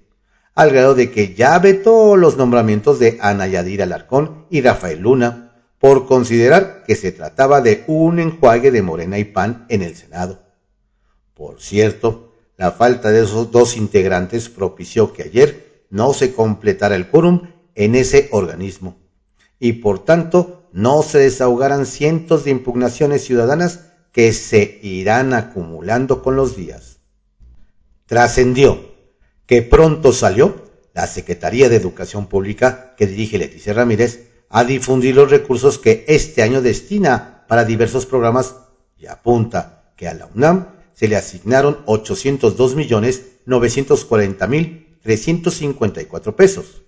al 0.56 0.70
grado 0.70 0.94
de 0.94 1.10
que 1.10 1.34
ya 1.34 1.58
vetó 1.58 2.16
los 2.16 2.38
nombramientos 2.38 2.98
de 2.98 3.18
Ana 3.20 3.46
Yadir 3.46 3.82
Alarcón 3.82 4.46
y 4.50 4.62
Rafael 4.62 5.00
Luna, 5.00 5.52
por 5.78 6.06
considerar 6.06 6.82
que 6.84 6.96
se 6.96 7.12
trataba 7.12 7.60
de 7.60 7.84
un 7.86 8.18
enjuague 8.18 8.70
de 8.70 8.80
Morena 8.80 9.18
y 9.18 9.24
Pan 9.24 9.66
en 9.68 9.82
el 9.82 9.94
Senado. 9.94 10.42
Por 11.34 11.60
cierto, 11.60 12.32
la 12.56 12.72
falta 12.72 13.10
de 13.10 13.22
esos 13.22 13.50
dos 13.50 13.76
integrantes 13.76 14.48
propició 14.48 15.12
que 15.12 15.24
ayer 15.24 15.84
no 15.90 16.14
se 16.14 16.32
completara 16.32 16.96
el 16.96 17.08
quórum 17.08 17.50
en 17.74 17.94
ese 17.94 18.30
organismo 18.32 18.96
y 19.58 19.74
por 19.74 20.06
tanto 20.06 20.70
no 20.72 21.02
se 21.02 21.18
desahogaran 21.18 21.84
cientos 21.84 22.44
de 22.44 22.50
impugnaciones 22.52 23.22
ciudadanas 23.22 23.80
que 24.10 24.32
se 24.32 24.78
irán 24.82 25.34
acumulando 25.34 26.22
con 26.22 26.34
los 26.34 26.56
días. 26.56 27.00
Trascendió 28.06 28.95
que 29.46 29.62
pronto 29.62 30.12
salió 30.12 30.64
la 30.92 31.06
Secretaría 31.06 31.68
de 31.68 31.76
Educación 31.76 32.26
Pública 32.26 32.94
que 32.96 33.06
dirige 33.06 33.38
Leticia 33.38 33.74
Ramírez 33.74 34.28
a 34.48 34.64
difundir 34.64 35.14
los 35.14 35.30
recursos 35.30 35.78
que 35.78 36.04
este 36.08 36.42
año 36.42 36.62
destina 36.62 37.44
para 37.48 37.64
diversos 37.64 38.06
programas 38.06 38.56
y 38.96 39.06
apunta 39.06 39.92
que 39.96 40.08
a 40.08 40.14
la 40.14 40.26
UNAM 40.26 40.68
se 40.94 41.08
le 41.08 41.16
asignaron 41.16 41.78
802 41.86 42.74
millones 42.74 43.22
940 43.44 44.46
mil 44.46 44.98
354 45.02 46.34
pesos, 46.34 46.82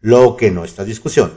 lo 0.00 0.36
que 0.36 0.50
no 0.50 0.64
está 0.64 0.84
discusión, 0.84 1.32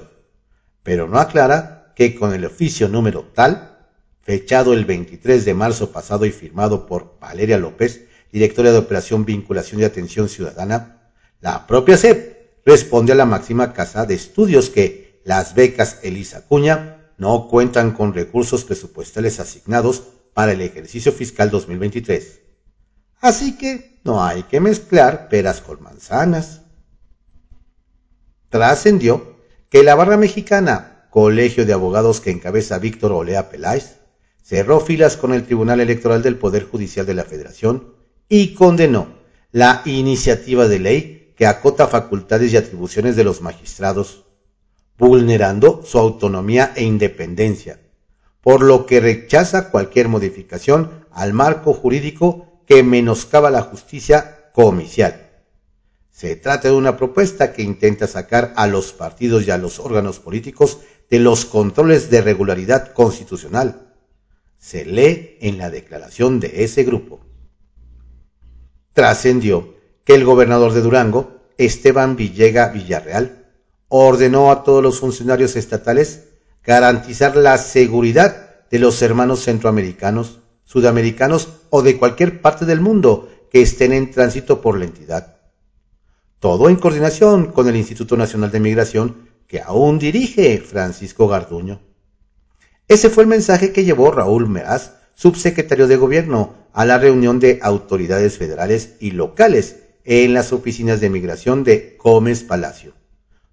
pero 0.82 1.08
no 1.08 1.20
aclara 1.20 1.94
que 1.96 2.16
con 2.16 2.34
el 2.34 2.46
oficio 2.46 2.88
número 2.88 3.30
tal, 3.36 3.88
fechado 4.22 4.74
el 4.74 4.86
23 4.86 5.46
de 5.46 5.54
marzo 5.54 5.92
pasado 5.92 6.26
y 6.26 6.32
firmado 6.32 6.88
por 6.88 7.20
Valeria 7.20 7.58
López, 7.60 8.08
directora 8.32 8.72
de 8.72 8.78
Operación 8.78 9.26
Vinculación 9.26 9.82
y 9.82 9.84
Atención 9.84 10.30
Ciudadana, 10.30 11.12
la 11.42 11.68
propia 11.68 11.98
SEP 11.98 12.62
responde 12.66 13.12
a 13.12 13.16
la 13.16 13.26
máxima 13.26 13.74
casa 13.74 14.06
de 14.06 14.14
estudios 14.14 14.70
que 14.70 15.22
las 15.26 15.56
becas 15.56 16.00
Elisa 16.04 16.48
Cuña 16.48 17.14
no 17.18 17.48
cuentan 17.48 17.92
con 17.92 18.14
recursos 18.14 18.64
presupuestales 18.64 19.40
asignados 19.40 20.04
para 20.34 20.54
el 20.54 20.62
ejercicio 20.62 21.12
fiscal 21.12 21.50
2023. 21.50 22.42
Así 23.20 23.58
que 23.58 24.00
no 24.04 24.24
hay 24.24 24.44
que 24.44 24.60
mezclar 24.60 25.30
peras 25.30 25.62
con 25.62 25.84
manzanas. 25.84 26.62
Trascendió 28.50 29.38
que 29.70 29.84
la 29.84 29.96
barra 29.96 30.18
mexicana, 30.18 31.08
colegio 31.10 31.66
de 31.66 31.74
abogados 31.74 32.20
que 32.20 32.32
encabeza 32.32 32.80
Víctor 32.80 33.12
Olea 33.12 33.50
Peláez, 33.50 34.00
cerró 34.42 34.80
filas 34.80 35.18
con 35.18 35.34
el 35.34 35.46
Tribunal 35.46 35.80
Electoral 35.80 36.24
del 36.24 36.38
Poder 36.38 36.66
Judicial 36.66 37.06
de 37.06 37.14
la 37.14 37.24
Federación 37.24 38.00
y 38.34 38.54
condenó 38.54 39.10
la 39.52 39.82
iniciativa 39.84 40.70
de 40.70 40.80
ley 40.80 41.34
que 41.36 41.46
acota 41.46 41.90
facultades 41.90 42.54
y 42.54 42.58
atribuciones 42.58 43.18
de 43.18 43.26
los 43.26 43.42
magistrados, 43.42 44.24
vulnerando 44.98 45.84
su 45.86 46.00
autonomía 46.00 46.72
e 46.78 46.86
independencia, 46.86 47.82
por 48.40 48.64
lo 48.64 48.86
que 48.86 49.02
rechaza 49.02 49.70
cualquier 49.70 50.08
modificación 50.08 51.06
al 51.12 51.34
marco 51.34 51.74
jurídico 51.74 52.64
que 52.66 52.84
menoscaba 52.84 53.52
la 53.52 53.64
justicia 53.64 54.50
comicial. 54.54 55.30
Se 56.10 56.38
trata 56.38 56.70
de 56.70 56.74
una 56.74 56.96
propuesta 56.96 57.52
que 57.52 57.64
intenta 57.64 58.08
sacar 58.08 58.54
a 58.56 58.66
los 58.66 58.94
partidos 58.94 59.46
y 59.46 59.52
a 59.52 59.58
los 59.58 59.78
órganos 59.78 60.20
políticos 60.20 60.78
de 61.10 61.20
los 61.20 61.44
controles 61.44 62.10
de 62.10 62.22
regularidad 62.22 62.94
constitucional. 62.94 63.94
Se 64.58 64.86
lee 64.86 65.36
en 65.42 65.58
la 65.58 65.70
declaración 65.70 66.40
de 66.40 66.64
ese 66.64 66.86
grupo. 66.86 67.20
Trascendió 68.94 69.76
que 70.04 70.16
el 70.16 70.26
gobernador 70.26 70.74
de 70.74 70.82
Durango, 70.82 71.42
Esteban 71.58 72.16
Villega 72.16 72.70
Villarreal, 72.70 73.46
ordenó 73.88 74.52
a 74.52 74.64
todos 74.64 74.84
los 74.84 75.00
funcionarios 75.00 75.56
estatales 75.56 76.26
garantizar 76.64 77.36
la 77.36 77.58
seguridad 77.58 78.68
de 78.70 78.80
los 78.80 79.02
hermanos 79.02 79.44
centroamericanos, 79.44 80.40
sudamericanos 80.66 81.50
o 81.70 81.82
de 81.82 81.98
cualquier 81.98 82.42
parte 82.42 82.66
del 82.66 82.80
mundo 82.80 83.30
que 83.52 83.62
estén 83.62 83.92
en 83.92 84.12
tránsito 84.12 84.62
por 84.62 84.78
la 84.78 84.86
entidad. 84.86 85.38
Todo 86.40 86.70
en 86.70 86.78
coordinación 86.78 87.52
con 87.52 87.68
el 87.68 87.76
Instituto 87.76 88.18
Nacional 88.18 88.52
de 88.52 88.60
Migración 88.60 89.30
que 89.48 89.62
aún 89.62 90.00
dirige 90.00 90.60
Francisco 90.60 91.28
Garduño. 91.28 91.82
Ese 92.88 93.10
fue 93.10 93.24
el 93.24 93.30
mensaje 93.30 93.74
que 93.74 93.84
llevó 93.84 94.12
Raúl 94.12 94.48
Meraz, 94.48 94.94
subsecretario 95.22 95.88
de 95.88 95.98
Gobierno, 95.98 96.56
a 96.74 96.84
la 96.84 96.98
reunión 96.98 97.40
de 97.40 97.60
autoridades 97.62 98.40
federales 98.40 98.96
y 99.00 99.12
locales 99.12 99.75
en 100.04 100.34
las 100.34 100.51
oficinas 100.51 101.00
de 101.00 101.12
migración 101.12 101.63
de 101.63 101.96
Gómez 102.04 102.42
Palacio, 102.42 102.96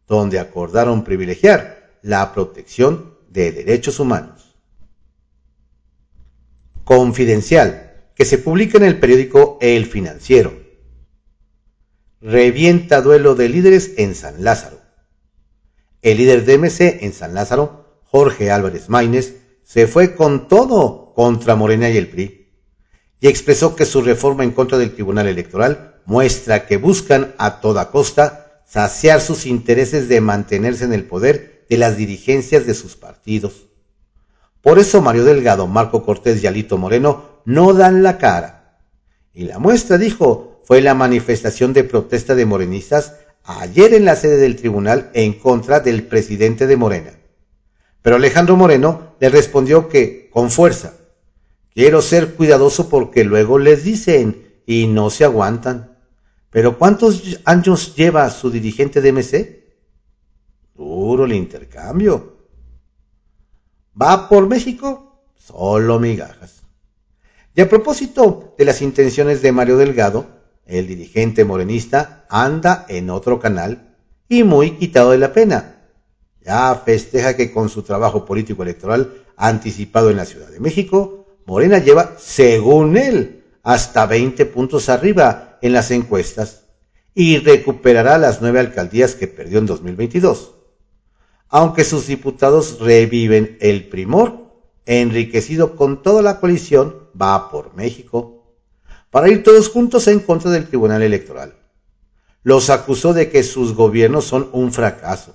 donde 0.06 0.38
acordaron 0.38 1.04
privilegiar 1.04 1.98
la 2.00 2.32
protección 2.32 3.18
de 3.28 3.52
derechos 3.52 4.00
humanos. 4.00 4.56
Confidencial, 6.84 8.12
que 8.14 8.24
se 8.24 8.38
publica 8.38 8.78
en 8.78 8.84
el 8.84 8.98
periódico 8.98 9.58
El 9.60 9.84
Financiero. 9.84 10.54
Revienta 12.22 13.02
duelo 13.02 13.34
de 13.34 13.50
líderes 13.50 13.92
en 13.98 14.14
San 14.14 14.42
Lázaro. 14.42 14.80
El 16.00 16.16
líder 16.16 16.46
de 16.46 16.56
MC 16.56 17.04
en 17.04 17.12
San 17.12 17.34
Lázaro, 17.34 18.00
Jorge 18.04 18.50
Álvarez 18.50 18.88
Maínez, 18.88 19.34
se 19.68 19.86
fue 19.86 20.14
con 20.14 20.48
todo 20.48 21.12
contra 21.14 21.54
Morena 21.54 21.90
y 21.90 21.98
el 21.98 22.08
PRI 22.08 22.48
y 23.20 23.28
expresó 23.28 23.76
que 23.76 23.84
su 23.84 24.00
reforma 24.00 24.42
en 24.42 24.52
contra 24.52 24.78
del 24.78 24.94
Tribunal 24.94 25.26
Electoral 25.26 25.96
muestra 26.06 26.64
que 26.64 26.78
buscan 26.78 27.34
a 27.36 27.60
toda 27.60 27.90
costa 27.90 28.62
saciar 28.66 29.20
sus 29.20 29.44
intereses 29.44 30.08
de 30.08 30.22
mantenerse 30.22 30.84
en 30.84 30.94
el 30.94 31.04
poder 31.04 31.66
de 31.68 31.76
las 31.76 31.98
dirigencias 31.98 32.64
de 32.64 32.72
sus 32.72 32.96
partidos. 32.96 33.66
Por 34.62 34.78
eso 34.78 35.02
Mario 35.02 35.26
Delgado, 35.26 35.66
Marco 35.66 36.02
Cortés 36.02 36.42
y 36.42 36.46
Alito 36.46 36.78
Moreno 36.78 37.42
no 37.44 37.74
dan 37.74 38.02
la 38.02 38.16
cara. 38.16 38.78
Y 39.34 39.44
la 39.44 39.58
muestra, 39.58 39.98
dijo, 39.98 40.62
fue 40.64 40.80
la 40.80 40.94
manifestación 40.94 41.74
de 41.74 41.84
protesta 41.84 42.34
de 42.34 42.46
morenistas 42.46 43.16
ayer 43.44 43.92
en 43.92 44.06
la 44.06 44.16
sede 44.16 44.38
del 44.38 44.56
tribunal 44.56 45.10
en 45.12 45.34
contra 45.34 45.80
del 45.80 46.04
presidente 46.04 46.66
de 46.66 46.76
Morena. 46.78 47.17
Pero 48.02 48.16
Alejandro 48.16 48.56
Moreno 48.56 49.14
le 49.20 49.28
respondió 49.28 49.88
que, 49.88 50.30
con 50.30 50.50
fuerza, 50.50 50.94
quiero 51.74 52.02
ser 52.02 52.34
cuidadoso 52.34 52.88
porque 52.88 53.24
luego 53.24 53.58
les 53.58 53.84
dicen 53.84 54.62
y 54.66 54.86
no 54.86 55.10
se 55.10 55.24
aguantan. 55.24 55.98
Pero 56.50 56.78
¿cuántos 56.78 57.40
años 57.44 57.94
lleva 57.94 58.30
su 58.30 58.50
dirigente 58.50 59.00
de 59.00 59.12
MC? 59.12 59.58
Duro 60.74 61.24
el 61.24 61.32
intercambio. 61.32 62.38
¿Va 64.00 64.28
por 64.28 64.48
México? 64.48 65.24
Solo 65.36 65.98
migajas. 65.98 66.62
Y 67.54 67.60
a 67.60 67.68
propósito 67.68 68.54
de 68.56 68.64
las 68.64 68.82
intenciones 68.82 69.42
de 69.42 69.50
Mario 69.50 69.76
Delgado, 69.76 70.26
el 70.64 70.86
dirigente 70.86 71.44
morenista 71.44 72.26
anda 72.30 72.86
en 72.88 73.10
otro 73.10 73.40
canal 73.40 73.96
y 74.28 74.44
muy 74.44 74.72
quitado 74.72 75.10
de 75.10 75.18
la 75.18 75.32
pena. 75.32 75.77
Ya 76.48 76.74
festeja 76.84 77.36
que 77.36 77.52
con 77.52 77.68
su 77.68 77.82
trabajo 77.82 78.24
político 78.24 78.64
electoral 78.64 79.12
anticipado 79.36 80.10
en 80.10 80.16
la 80.16 80.24
Ciudad 80.24 80.48
de 80.48 80.58
México, 80.58 81.26
Morena 81.46 81.78
lleva, 81.78 82.16
según 82.18 82.96
él, 82.96 83.44
hasta 83.62 84.06
20 84.06 84.46
puntos 84.46 84.88
arriba 84.88 85.58
en 85.62 85.72
las 85.72 85.92
encuestas 85.92 86.64
y 87.14 87.38
recuperará 87.38 88.18
las 88.18 88.40
nueve 88.40 88.58
alcaldías 88.58 89.14
que 89.14 89.28
perdió 89.28 89.60
en 89.60 89.66
2022 89.66 90.54
aunque 91.48 91.84
sus 91.84 92.06
diputados 92.06 92.78
reviven 92.80 93.56
el 93.60 93.88
primor, 93.88 94.48
enriquecido 94.86 95.76
con 95.76 96.02
toda 96.02 96.22
la 96.22 96.40
coalición, 96.40 97.08
va 97.20 97.50
por 97.50 97.74
México, 97.74 98.54
para 99.10 99.28
ir 99.28 99.42
todos 99.42 99.68
juntos 99.68 100.06
en 100.08 100.20
contra 100.20 100.50
del 100.50 100.68
Tribunal 100.68 101.02
Electoral. 101.02 101.54
Los 102.42 102.70
acusó 102.70 103.14
de 103.14 103.30
que 103.30 103.42
sus 103.42 103.74
gobiernos 103.74 104.24
son 104.24 104.48
un 104.52 104.72
fracaso. 104.72 105.34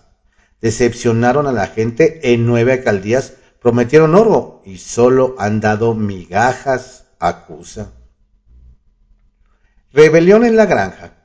Decepcionaron 0.64 1.46
a 1.46 1.52
la 1.52 1.68
gente 1.68 2.34
en 2.34 2.46
nueve 2.46 2.72
alcaldías, 2.72 3.34
prometieron 3.62 4.16
oro 4.16 4.62
y 4.66 4.78
solo 4.78 5.36
han 5.38 5.60
dado 5.60 5.94
migajas, 5.94 7.08
acusa. 7.20 7.92
Rebelión 9.92 10.46
en 10.46 10.56
la 10.56 10.66
granja 10.66 11.18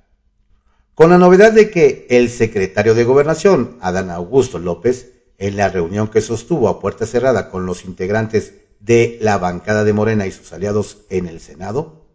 con 0.96 1.10
la 1.10 1.18
novedad 1.18 1.52
de 1.52 1.70
que 1.70 2.08
el 2.10 2.30
secretario 2.30 2.96
de 2.96 3.04
Gobernación, 3.04 3.78
Adán 3.80 4.10
Augusto 4.10 4.58
López, 4.58 5.12
en 5.38 5.56
la 5.56 5.68
reunión 5.68 6.08
que 6.08 6.20
sostuvo 6.20 6.68
a 6.68 6.80
puerta 6.80 7.06
cerrada 7.06 7.48
con 7.48 7.64
los 7.64 7.84
integrantes 7.84 8.54
de 8.80 9.18
la 9.20 9.38
bancada 9.38 9.84
de 9.84 9.92
Morena 9.92 10.26
y 10.26 10.32
sus 10.32 10.52
aliados 10.52 11.04
en 11.10 11.28
el 11.28 11.38
Senado, 11.38 12.08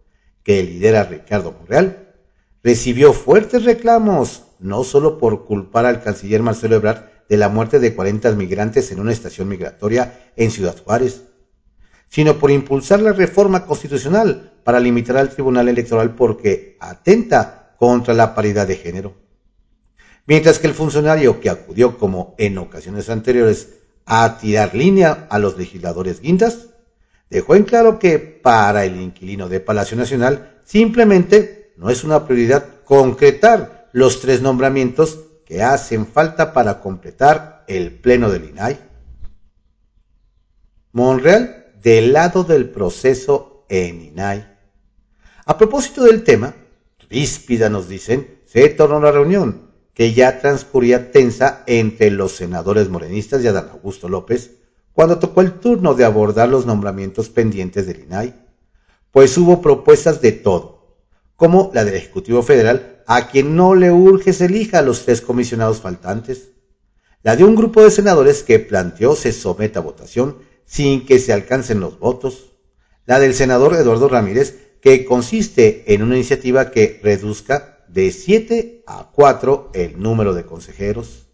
que 0.44 0.62
lidera 0.62 1.06
Ricardo 1.06 1.54
Monreal, 1.54 2.14
recibió 2.62 3.14
fuertes 3.14 3.64
reclamos, 3.64 4.44
no 4.64 4.86
solo 4.86 5.18
por 5.18 5.46
culpar 5.46 5.86
al 5.86 6.02
canciller 6.02 6.42
Marcelo 6.42 6.78
Ebrard 6.78 7.04
de 7.28 7.38
la 7.38 7.50
muerte 7.50 7.80
de 7.80 7.94
40 7.94 8.32
migrantes 8.32 8.92
en 8.92 9.00
una 9.02 9.12
estación 9.12 9.50
migratoria 9.50 10.32
en 10.38 10.52
Ciudad 10.52 10.82
Juárez, 10.84 11.24
sino 12.08 12.40
por 12.40 12.50
impulsar 12.50 13.02
la 13.02 13.12
reforma 13.12 13.66
constitucional 13.66 14.54
para 14.64 14.80
limitar 14.80 15.18
al 15.18 15.30
Tribunal 15.30 15.68
Electoral 15.68 16.16
porque 16.16 16.78
atenta 16.80 17.76
contra 17.78 18.14
la 18.14 18.34
paridad 18.34 18.66
de 18.66 18.78
género. 18.78 19.16
Mientras 20.26 20.60
que 20.60 20.68
el 20.68 20.74
funcionario 20.74 21.42
que 21.42 21.50
acudió 21.50 21.98
como 21.98 22.34
en 22.38 22.58
ocasiones 22.58 23.10
anteriores 23.10 23.80
a 24.06 24.38
tirar 24.38 24.74
línea 24.74 25.28
a 25.30 25.40
los 25.40 25.58
legisladores 25.58 26.22
guindas, 26.22 26.68
dejó 27.30 27.56
en 27.56 27.64
claro 27.64 28.00
que 28.00 28.18
para 28.18 28.86
el 28.86 29.02
inquilino 29.02 29.50
de 29.50 29.60
Palacio 29.60 29.98
Nacional 29.98 30.62
simplemente 30.64 31.74
no 31.76 31.90
es 31.90 32.06
una 32.06 32.26
prioridad 32.26 32.66
concretar 32.86 33.83
los 33.94 34.20
tres 34.20 34.42
nombramientos 34.42 35.20
que 35.46 35.62
hacen 35.62 36.06
falta 36.06 36.52
para 36.52 36.82
completar 36.82 37.64
el 37.68 37.94
pleno 37.94 38.30
del 38.30 38.50
INAI. 38.50 38.80
Monreal 40.92 41.72
del 41.82 42.12
lado 42.12 42.44
del 42.44 42.70
proceso 42.70 43.66
en 43.70 44.02
INAI. 44.02 44.48
A 45.46 45.58
propósito 45.58 46.04
del 46.04 46.24
tema, 46.24 46.56
ríspida, 47.10 47.70
nos 47.70 47.88
dicen, 47.88 48.40
se 48.46 48.68
tornó 48.70 49.00
la 49.00 49.12
reunión, 49.12 49.70
que 49.94 50.14
ya 50.14 50.40
transcurría 50.40 51.12
tensa 51.12 51.64
entre 51.68 52.10
los 52.10 52.32
senadores 52.32 52.90
morenistas 52.90 53.44
y 53.44 53.48
Adán 53.48 53.70
Augusto 53.72 54.10
López, 54.10 54.56
cuando 54.94 55.20
tocó 55.20 55.42
el 55.42 55.60
turno 55.60 55.94
de 55.94 56.06
abordar 56.06 56.50
los 56.50 56.66
nombramientos 56.66 57.30
pendientes 57.30 57.86
del 57.86 58.02
INAI, 58.02 58.34
pues 59.12 59.38
hubo 59.38 59.62
propuestas 59.62 60.20
de 60.22 60.32
todo, 60.32 60.73
como 61.44 61.72
la 61.74 61.84
del 61.84 61.96
Ejecutivo 61.96 62.42
Federal, 62.42 63.04
a 63.06 63.28
quien 63.28 63.58
no 63.58 63.76
le 63.76 63.92
urge 63.92 64.32
se 64.32 64.46
elija 64.46 64.80
a 64.80 64.82
los 64.82 65.04
tres 65.04 65.20
comisionados 65.20 65.82
faltantes, 65.82 66.52
la 67.22 67.36
de 67.36 67.44
un 67.44 67.54
grupo 67.54 67.84
de 67.84 67.92
senadores 67.92 68.44
que 68.44 68.60
planteó 68.60 69.14
se 69.14 69.34
someta 69.34 69.80
a 69.80 69.82
votación 69.82 70.38
sin 70.64 71.06
que 71.06 71.20
se 71.20 71.34
alcancen 71.34 71.82
los 71.82 72.00
votos, 72.00 72.54
la 73.06 73.20
del 73.20 73.34
senador 73.34 73.74
Eduardo 73.74 74.08
Ramírez, 74.08 74.58
que 74.80 75.04
consiste 75.04 75.94
en 75.94 76.04
una 76.04 76.16
iniciativa 76.16 76.72
que 76.72 77.02
reduzca 77.04 77.84
de 77.90 78.14
7 78.14 78.86
a 78.88 79.12
4 79.12 79.72
el 79.74 80.02
número 80.02 80.34
de 80.34 80.46
consejeros. 80.46 81.28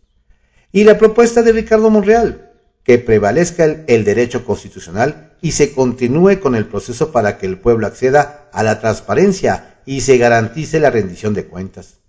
Y 0.72 0.86
la 0.86 0.98
propuesta 0.98 1.44
de 1.44 1.52
Ricardo 1.52 1.92
Monreal, 1.92 2.50
que 2.84 2.98
prevalezca 2.98 3.64
el, 3.64 4.04
derecho 4.04 4.44
constitucional 4.44 5.34
y 5.40 5.52
se 5.52 5.72
continúe 5.72 6.40
con 6.40 6.56
el 6.56 6.66
proceso 6.66 7.12
para 7.12 7.38
que 7.38 7.46
el 7.46 7.60
pueblo 7.60 7.86
acceda 7.86 8.50
a 8.52 8.64
la 8.64 8.80
transparencia 8.80 9.69
y 9.86 10.02
se 10.02 10.18
garantice 10.18 10.80
la 10.80 10.90
rendición 10.90 11.34
de 11.34 11.46
cuentas. 11.46 12.00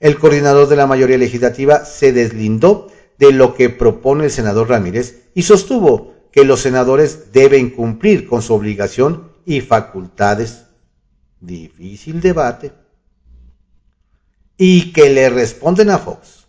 El 0.00 0.18
coordinador 0.18 0.68
de 0.68 0.76
la 0.76 0.86
mayoría 0.86 1.18
legislativa 1.18 1.84
se 1.84 2.12
deslindó 2.12 2.90
de 3.18 3.32
lo 3.32 3.54
que 3.54 3.68
propone 3.68 4.24
el 4.24 4.30
senador 4.30 4.70
Ramírez 4.70 5.28
y 5.34 5.42
sostuvo 5.42 6.14
que 6.32 6.44
los 6.44 6.60
senadores 6.60 7.32
deben 7.32 7.70
cumplir 7.70 8.26
con 8.26 8.40
su 8.40 8.54
obligación 8.54 9.32
y 9.44 9.60
facultades. 9.60 10.64
Difícil 11.40 12.20
debate. 12.20 12.72
y 14.62 14.92
que 14.92 15.08
le 15.08 15.30
responden 15.30 15.88
a 15.88 15.96
Fox. 15.96 16.44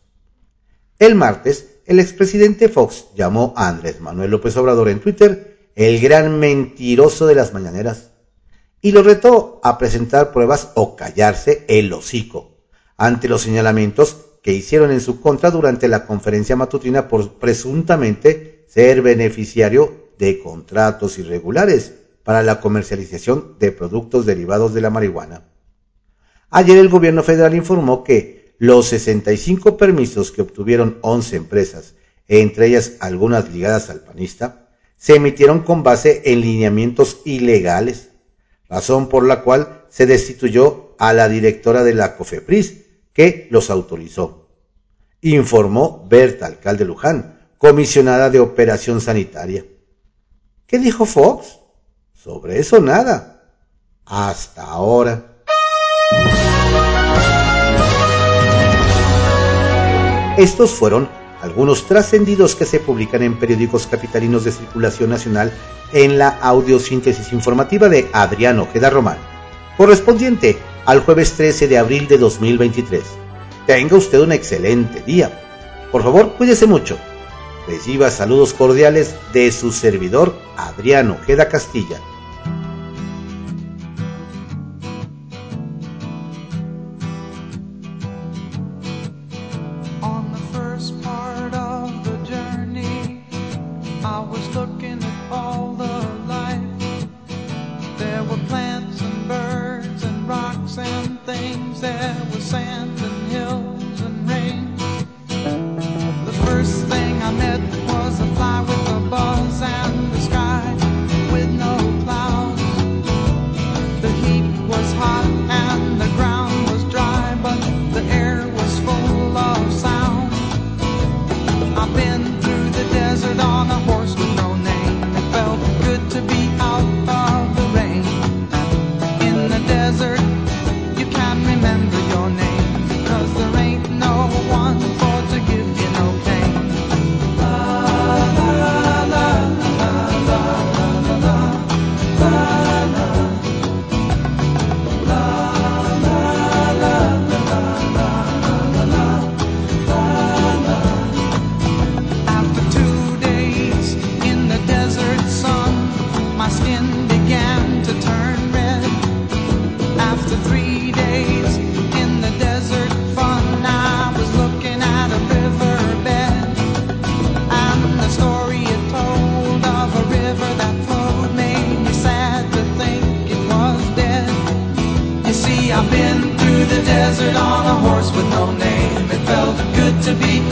El 1.00 1.16
martes, 1.16 1.78
el 1.86 1.98
expresidente 2.00 2.68
Fox 2.68 3.06
llamó 3.16 3.54
a 3.56 3.70
Andrés 3.70 4.02
Manuel 4.02 4.32
López 4.32 4.58
Obrador 4.58 4.90
en 4.90 5.00
Twitter 5.00 5.70
el 5.76 6.02
gran 6.02 6.38
mentiroso 6.38 7.26
de 7.26 7.36
las 7.36 7.54
mañaneras 7.54 8.11
y 8.82 8.92
lo 8.92 9.04
retó 9.04 9.60
a 9.64 9.78
presentar 9.78 10.32
pruebas 10.32 10.70
o 10.76 10.96
callarse 10.96 11.66
el 11.68 11.94
hocico 11.94 12.58
ante 12.98 13.28
los 13.28 13.42
señalamientos 13.42 14.18
que 14.42 14.54
hicieron 14.54 14.92
en 14.92 15.02
su 15.02 15.22
contra 15.22 15.52
durante 15.52 15.88
la 15.88 16.06
conferencia 16.06 16.56
matutina 16.56 17.08
por 17.08 17.34
presuntamente 17.34 18.66
ser 18.68 19.02
beneficiario 19.02 20.10
de 20.18 20.40
contratos 20.40 21.18
irregulares 21.20 21.94
para 22.24 22.44
la 22.44 22.60
comercialización 22.60 23.56
de 23.60 23.72
productos 23.72 24.26
derivados 24.26 24.74
de 24.74 24.82
la 24.82 24.90
marihuana. 24.90 25.46
Ayer 26.50 26.78
el 26.78 26.90
gobierno 26.90 27.24
federal 27.24 27.56
informó 27.56 28.04
que 28.04 28.54
los 28.58 28.88
65 28.88 29.78
permisos 29.78 30.32
que 30.32 30.44
obtuvieron 30.44 31.00
11 31.02 31.36
empresas, 31.38 31.96
entre 32.28 32.68
ellas 32.68 32.94
algunas 33.00 33.52
ligadas 33.52 33.90
al 33.90 34.02
panista, 34.02 34.70
se 34.98 35.16
emitieron 35.16 35.62
con 35.62 35.82
base 35.82 36.22
en 36.26 36.42
lineamientos 36.42 37.22
ilegales, 37.26 38.11
razón 38.72 39.10
por 39.10 39.28
la 39.28 39.42
cual 39.42 39.84
se 39.90 40.06
destituyó 40.06 40.96
a 40.98 41.12
la 41.12 41.28
directora 41.28 41.84
de 41.84 41.94
la 41.94 42.16
COFEPRIS, 42.16 42.86
que 43.14 43.48
los 43.52 43.70
autorizó. 43.70 44.48
Informó 45.20 46.08
Berta, 46.10 46.46
alcalde 46.46 46.86
Luján, 46.86 47.38
comisionada 47.58 48.30
de 48.30 48.40
operación 48.40 49.02
sanitaria. 49.02 49.66
¿Qué 50.66 50.80
dijo 50.80 51.06
Fox? 51.06 51.60
Sobre 52.14 52.60
eso 52.60 52.80
nada. 52.80 53.44
Hasta 54.06 54.64
ahora. 54.64 55.44
Estos 60.38 60.72
fueron 60.72 61.10
algunos 61.42 61.86
trascendidos 61.86 62.56
que 62.56 62.66
se 62.66 62.80
publican 62.80 63.24
en 63.24 63.38
periódicos 63.38 63.88
capitalinos 63.88 64.44
de 64.44 64.52
circulación 64.52 65.10
nacional 65.10 65.52
en 65.94 66.18
la 66.18 66.30
audiosíntesis 66.30 67.34
informativa 67.34 67.90
de 67.90 68.10
Adrián 68.14 68.60
Ojeda 68.60 68.90
Román, 68.90 69.18
correspondiente 69.78 70.58
al 70.86 71.02
jueves 71.02 71.34
13 71.34 71.68
de 71.68 71.78
abril 71.78 72.08
de 72.08 72.18
2023. 72.18 73.02
Tenga 73.66 73.98
usted 73.98 74.20
un 74.20 74.32
excelente 74.32 75.02
día. 75.02 75.32
Por 75.92 76.04
favor, 76.04 76.34
cuídese 76.34 76.66
mucho. 76.66 76.98
Reciba 77.68 78.10
saludos 78.10 78.54
cordiales 78.54 79.16
de 79.34 79.52
su 79.52 79.72
servidor 79.72 80.36
Adrián 80.58 81.12
Ojeda 81.12 81.48
Castilla. 81.48 82.00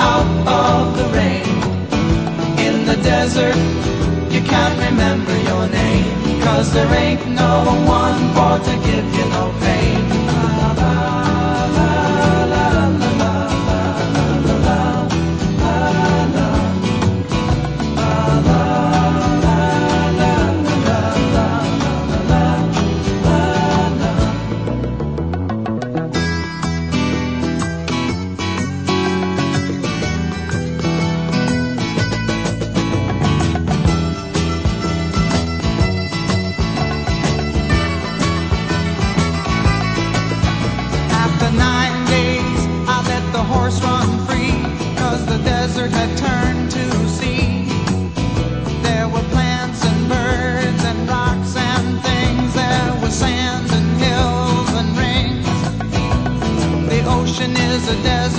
out 0.10 0.28
of 0.48 0.98
the 0.98 1.08
rain. 1.17 1.58
In 2.65 2.76
the 2.89 2.98
desert, 3.12 3.58
you 4.34 4.41
can't 4.54 4.78
remember 4.88 5.36
your 5.50 5.65
name. 5.82 6.41
Cause 6.41 6.74
there 6.74 6.91
ain't 7.04 7.26
no 7.43 7.54
one 8.00 8.19
born 8.36 8.60
to 8.69 8.76
give 8.88 9.08
you 9.17 9.26
no 9.38 9.45
pain. 9.62 10.09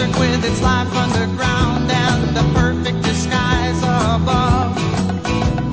concerned 0.01 0.17
with 0.19 0.45
its 0.51 0.63
life 0.63 0.93
underground 0.95 1.91
and 1.91 2.37
the 2.37 2.43
perfect 2.59 3.03
disguise 3.03 3.79
above. 3.83 4.73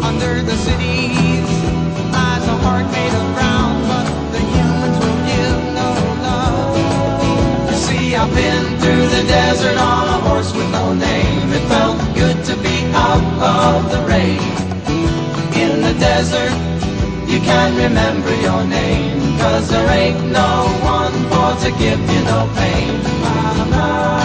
Under 0.04 0.42
the 0.44 0.58
cities 0.68 1.48
lies 2.12 2.46
a 2.48 2.58
heart 2.66 2.88
made 2.92 3.14
of 3.14 3.28
ground, 3.36 3.78
but 3.88 4.06
the 4.34 4.42
humans 4.52 4.98
will 5.00 5.22
give 5.32 5.60
no 5.80 5.90
love. 6.28 7.72
You 7.72 7.78
see, 7.78 8.16
I've 8.16 8.34
been 8.36 8.66
through 8.82 9.08
the 9.16 9.24
desert 9.28 9.78
on 9.78 10.08
a 10.08 10.20
horse 10.28 10.54
with 10.54 10.70
no 10.72 10.94
name. 10.94 11.54
It 11.54 11.64
felt 11.72 11.98
good 12.16 12.44
to 12.50 12.56
be 12.58 12.78
out 13.08 13.24
of 13.40 13.92
the 13.92 14.02
rain. 14.12 14.44
In 15.56 15.82
the 15.82 15.94
desert, 16.00 16.52
you 17.32 17.40
can 17.40 17.76
remember 17.78 18.34
your 18.42 18.64
name, 18.66 19.38
cause 19.40 19.70
there 19.70 19.90
ain't 19.90 20.20
no 20.32 20.68
one 20.84 21.16
for 21.32 21.50
to 21.64 21.72
give 21.80 22.00
you 22.12 22.22
no 22.26 22.50
pain. 22.56 22.92
Ah, 23.24 23.70
ah. 23.74 24.17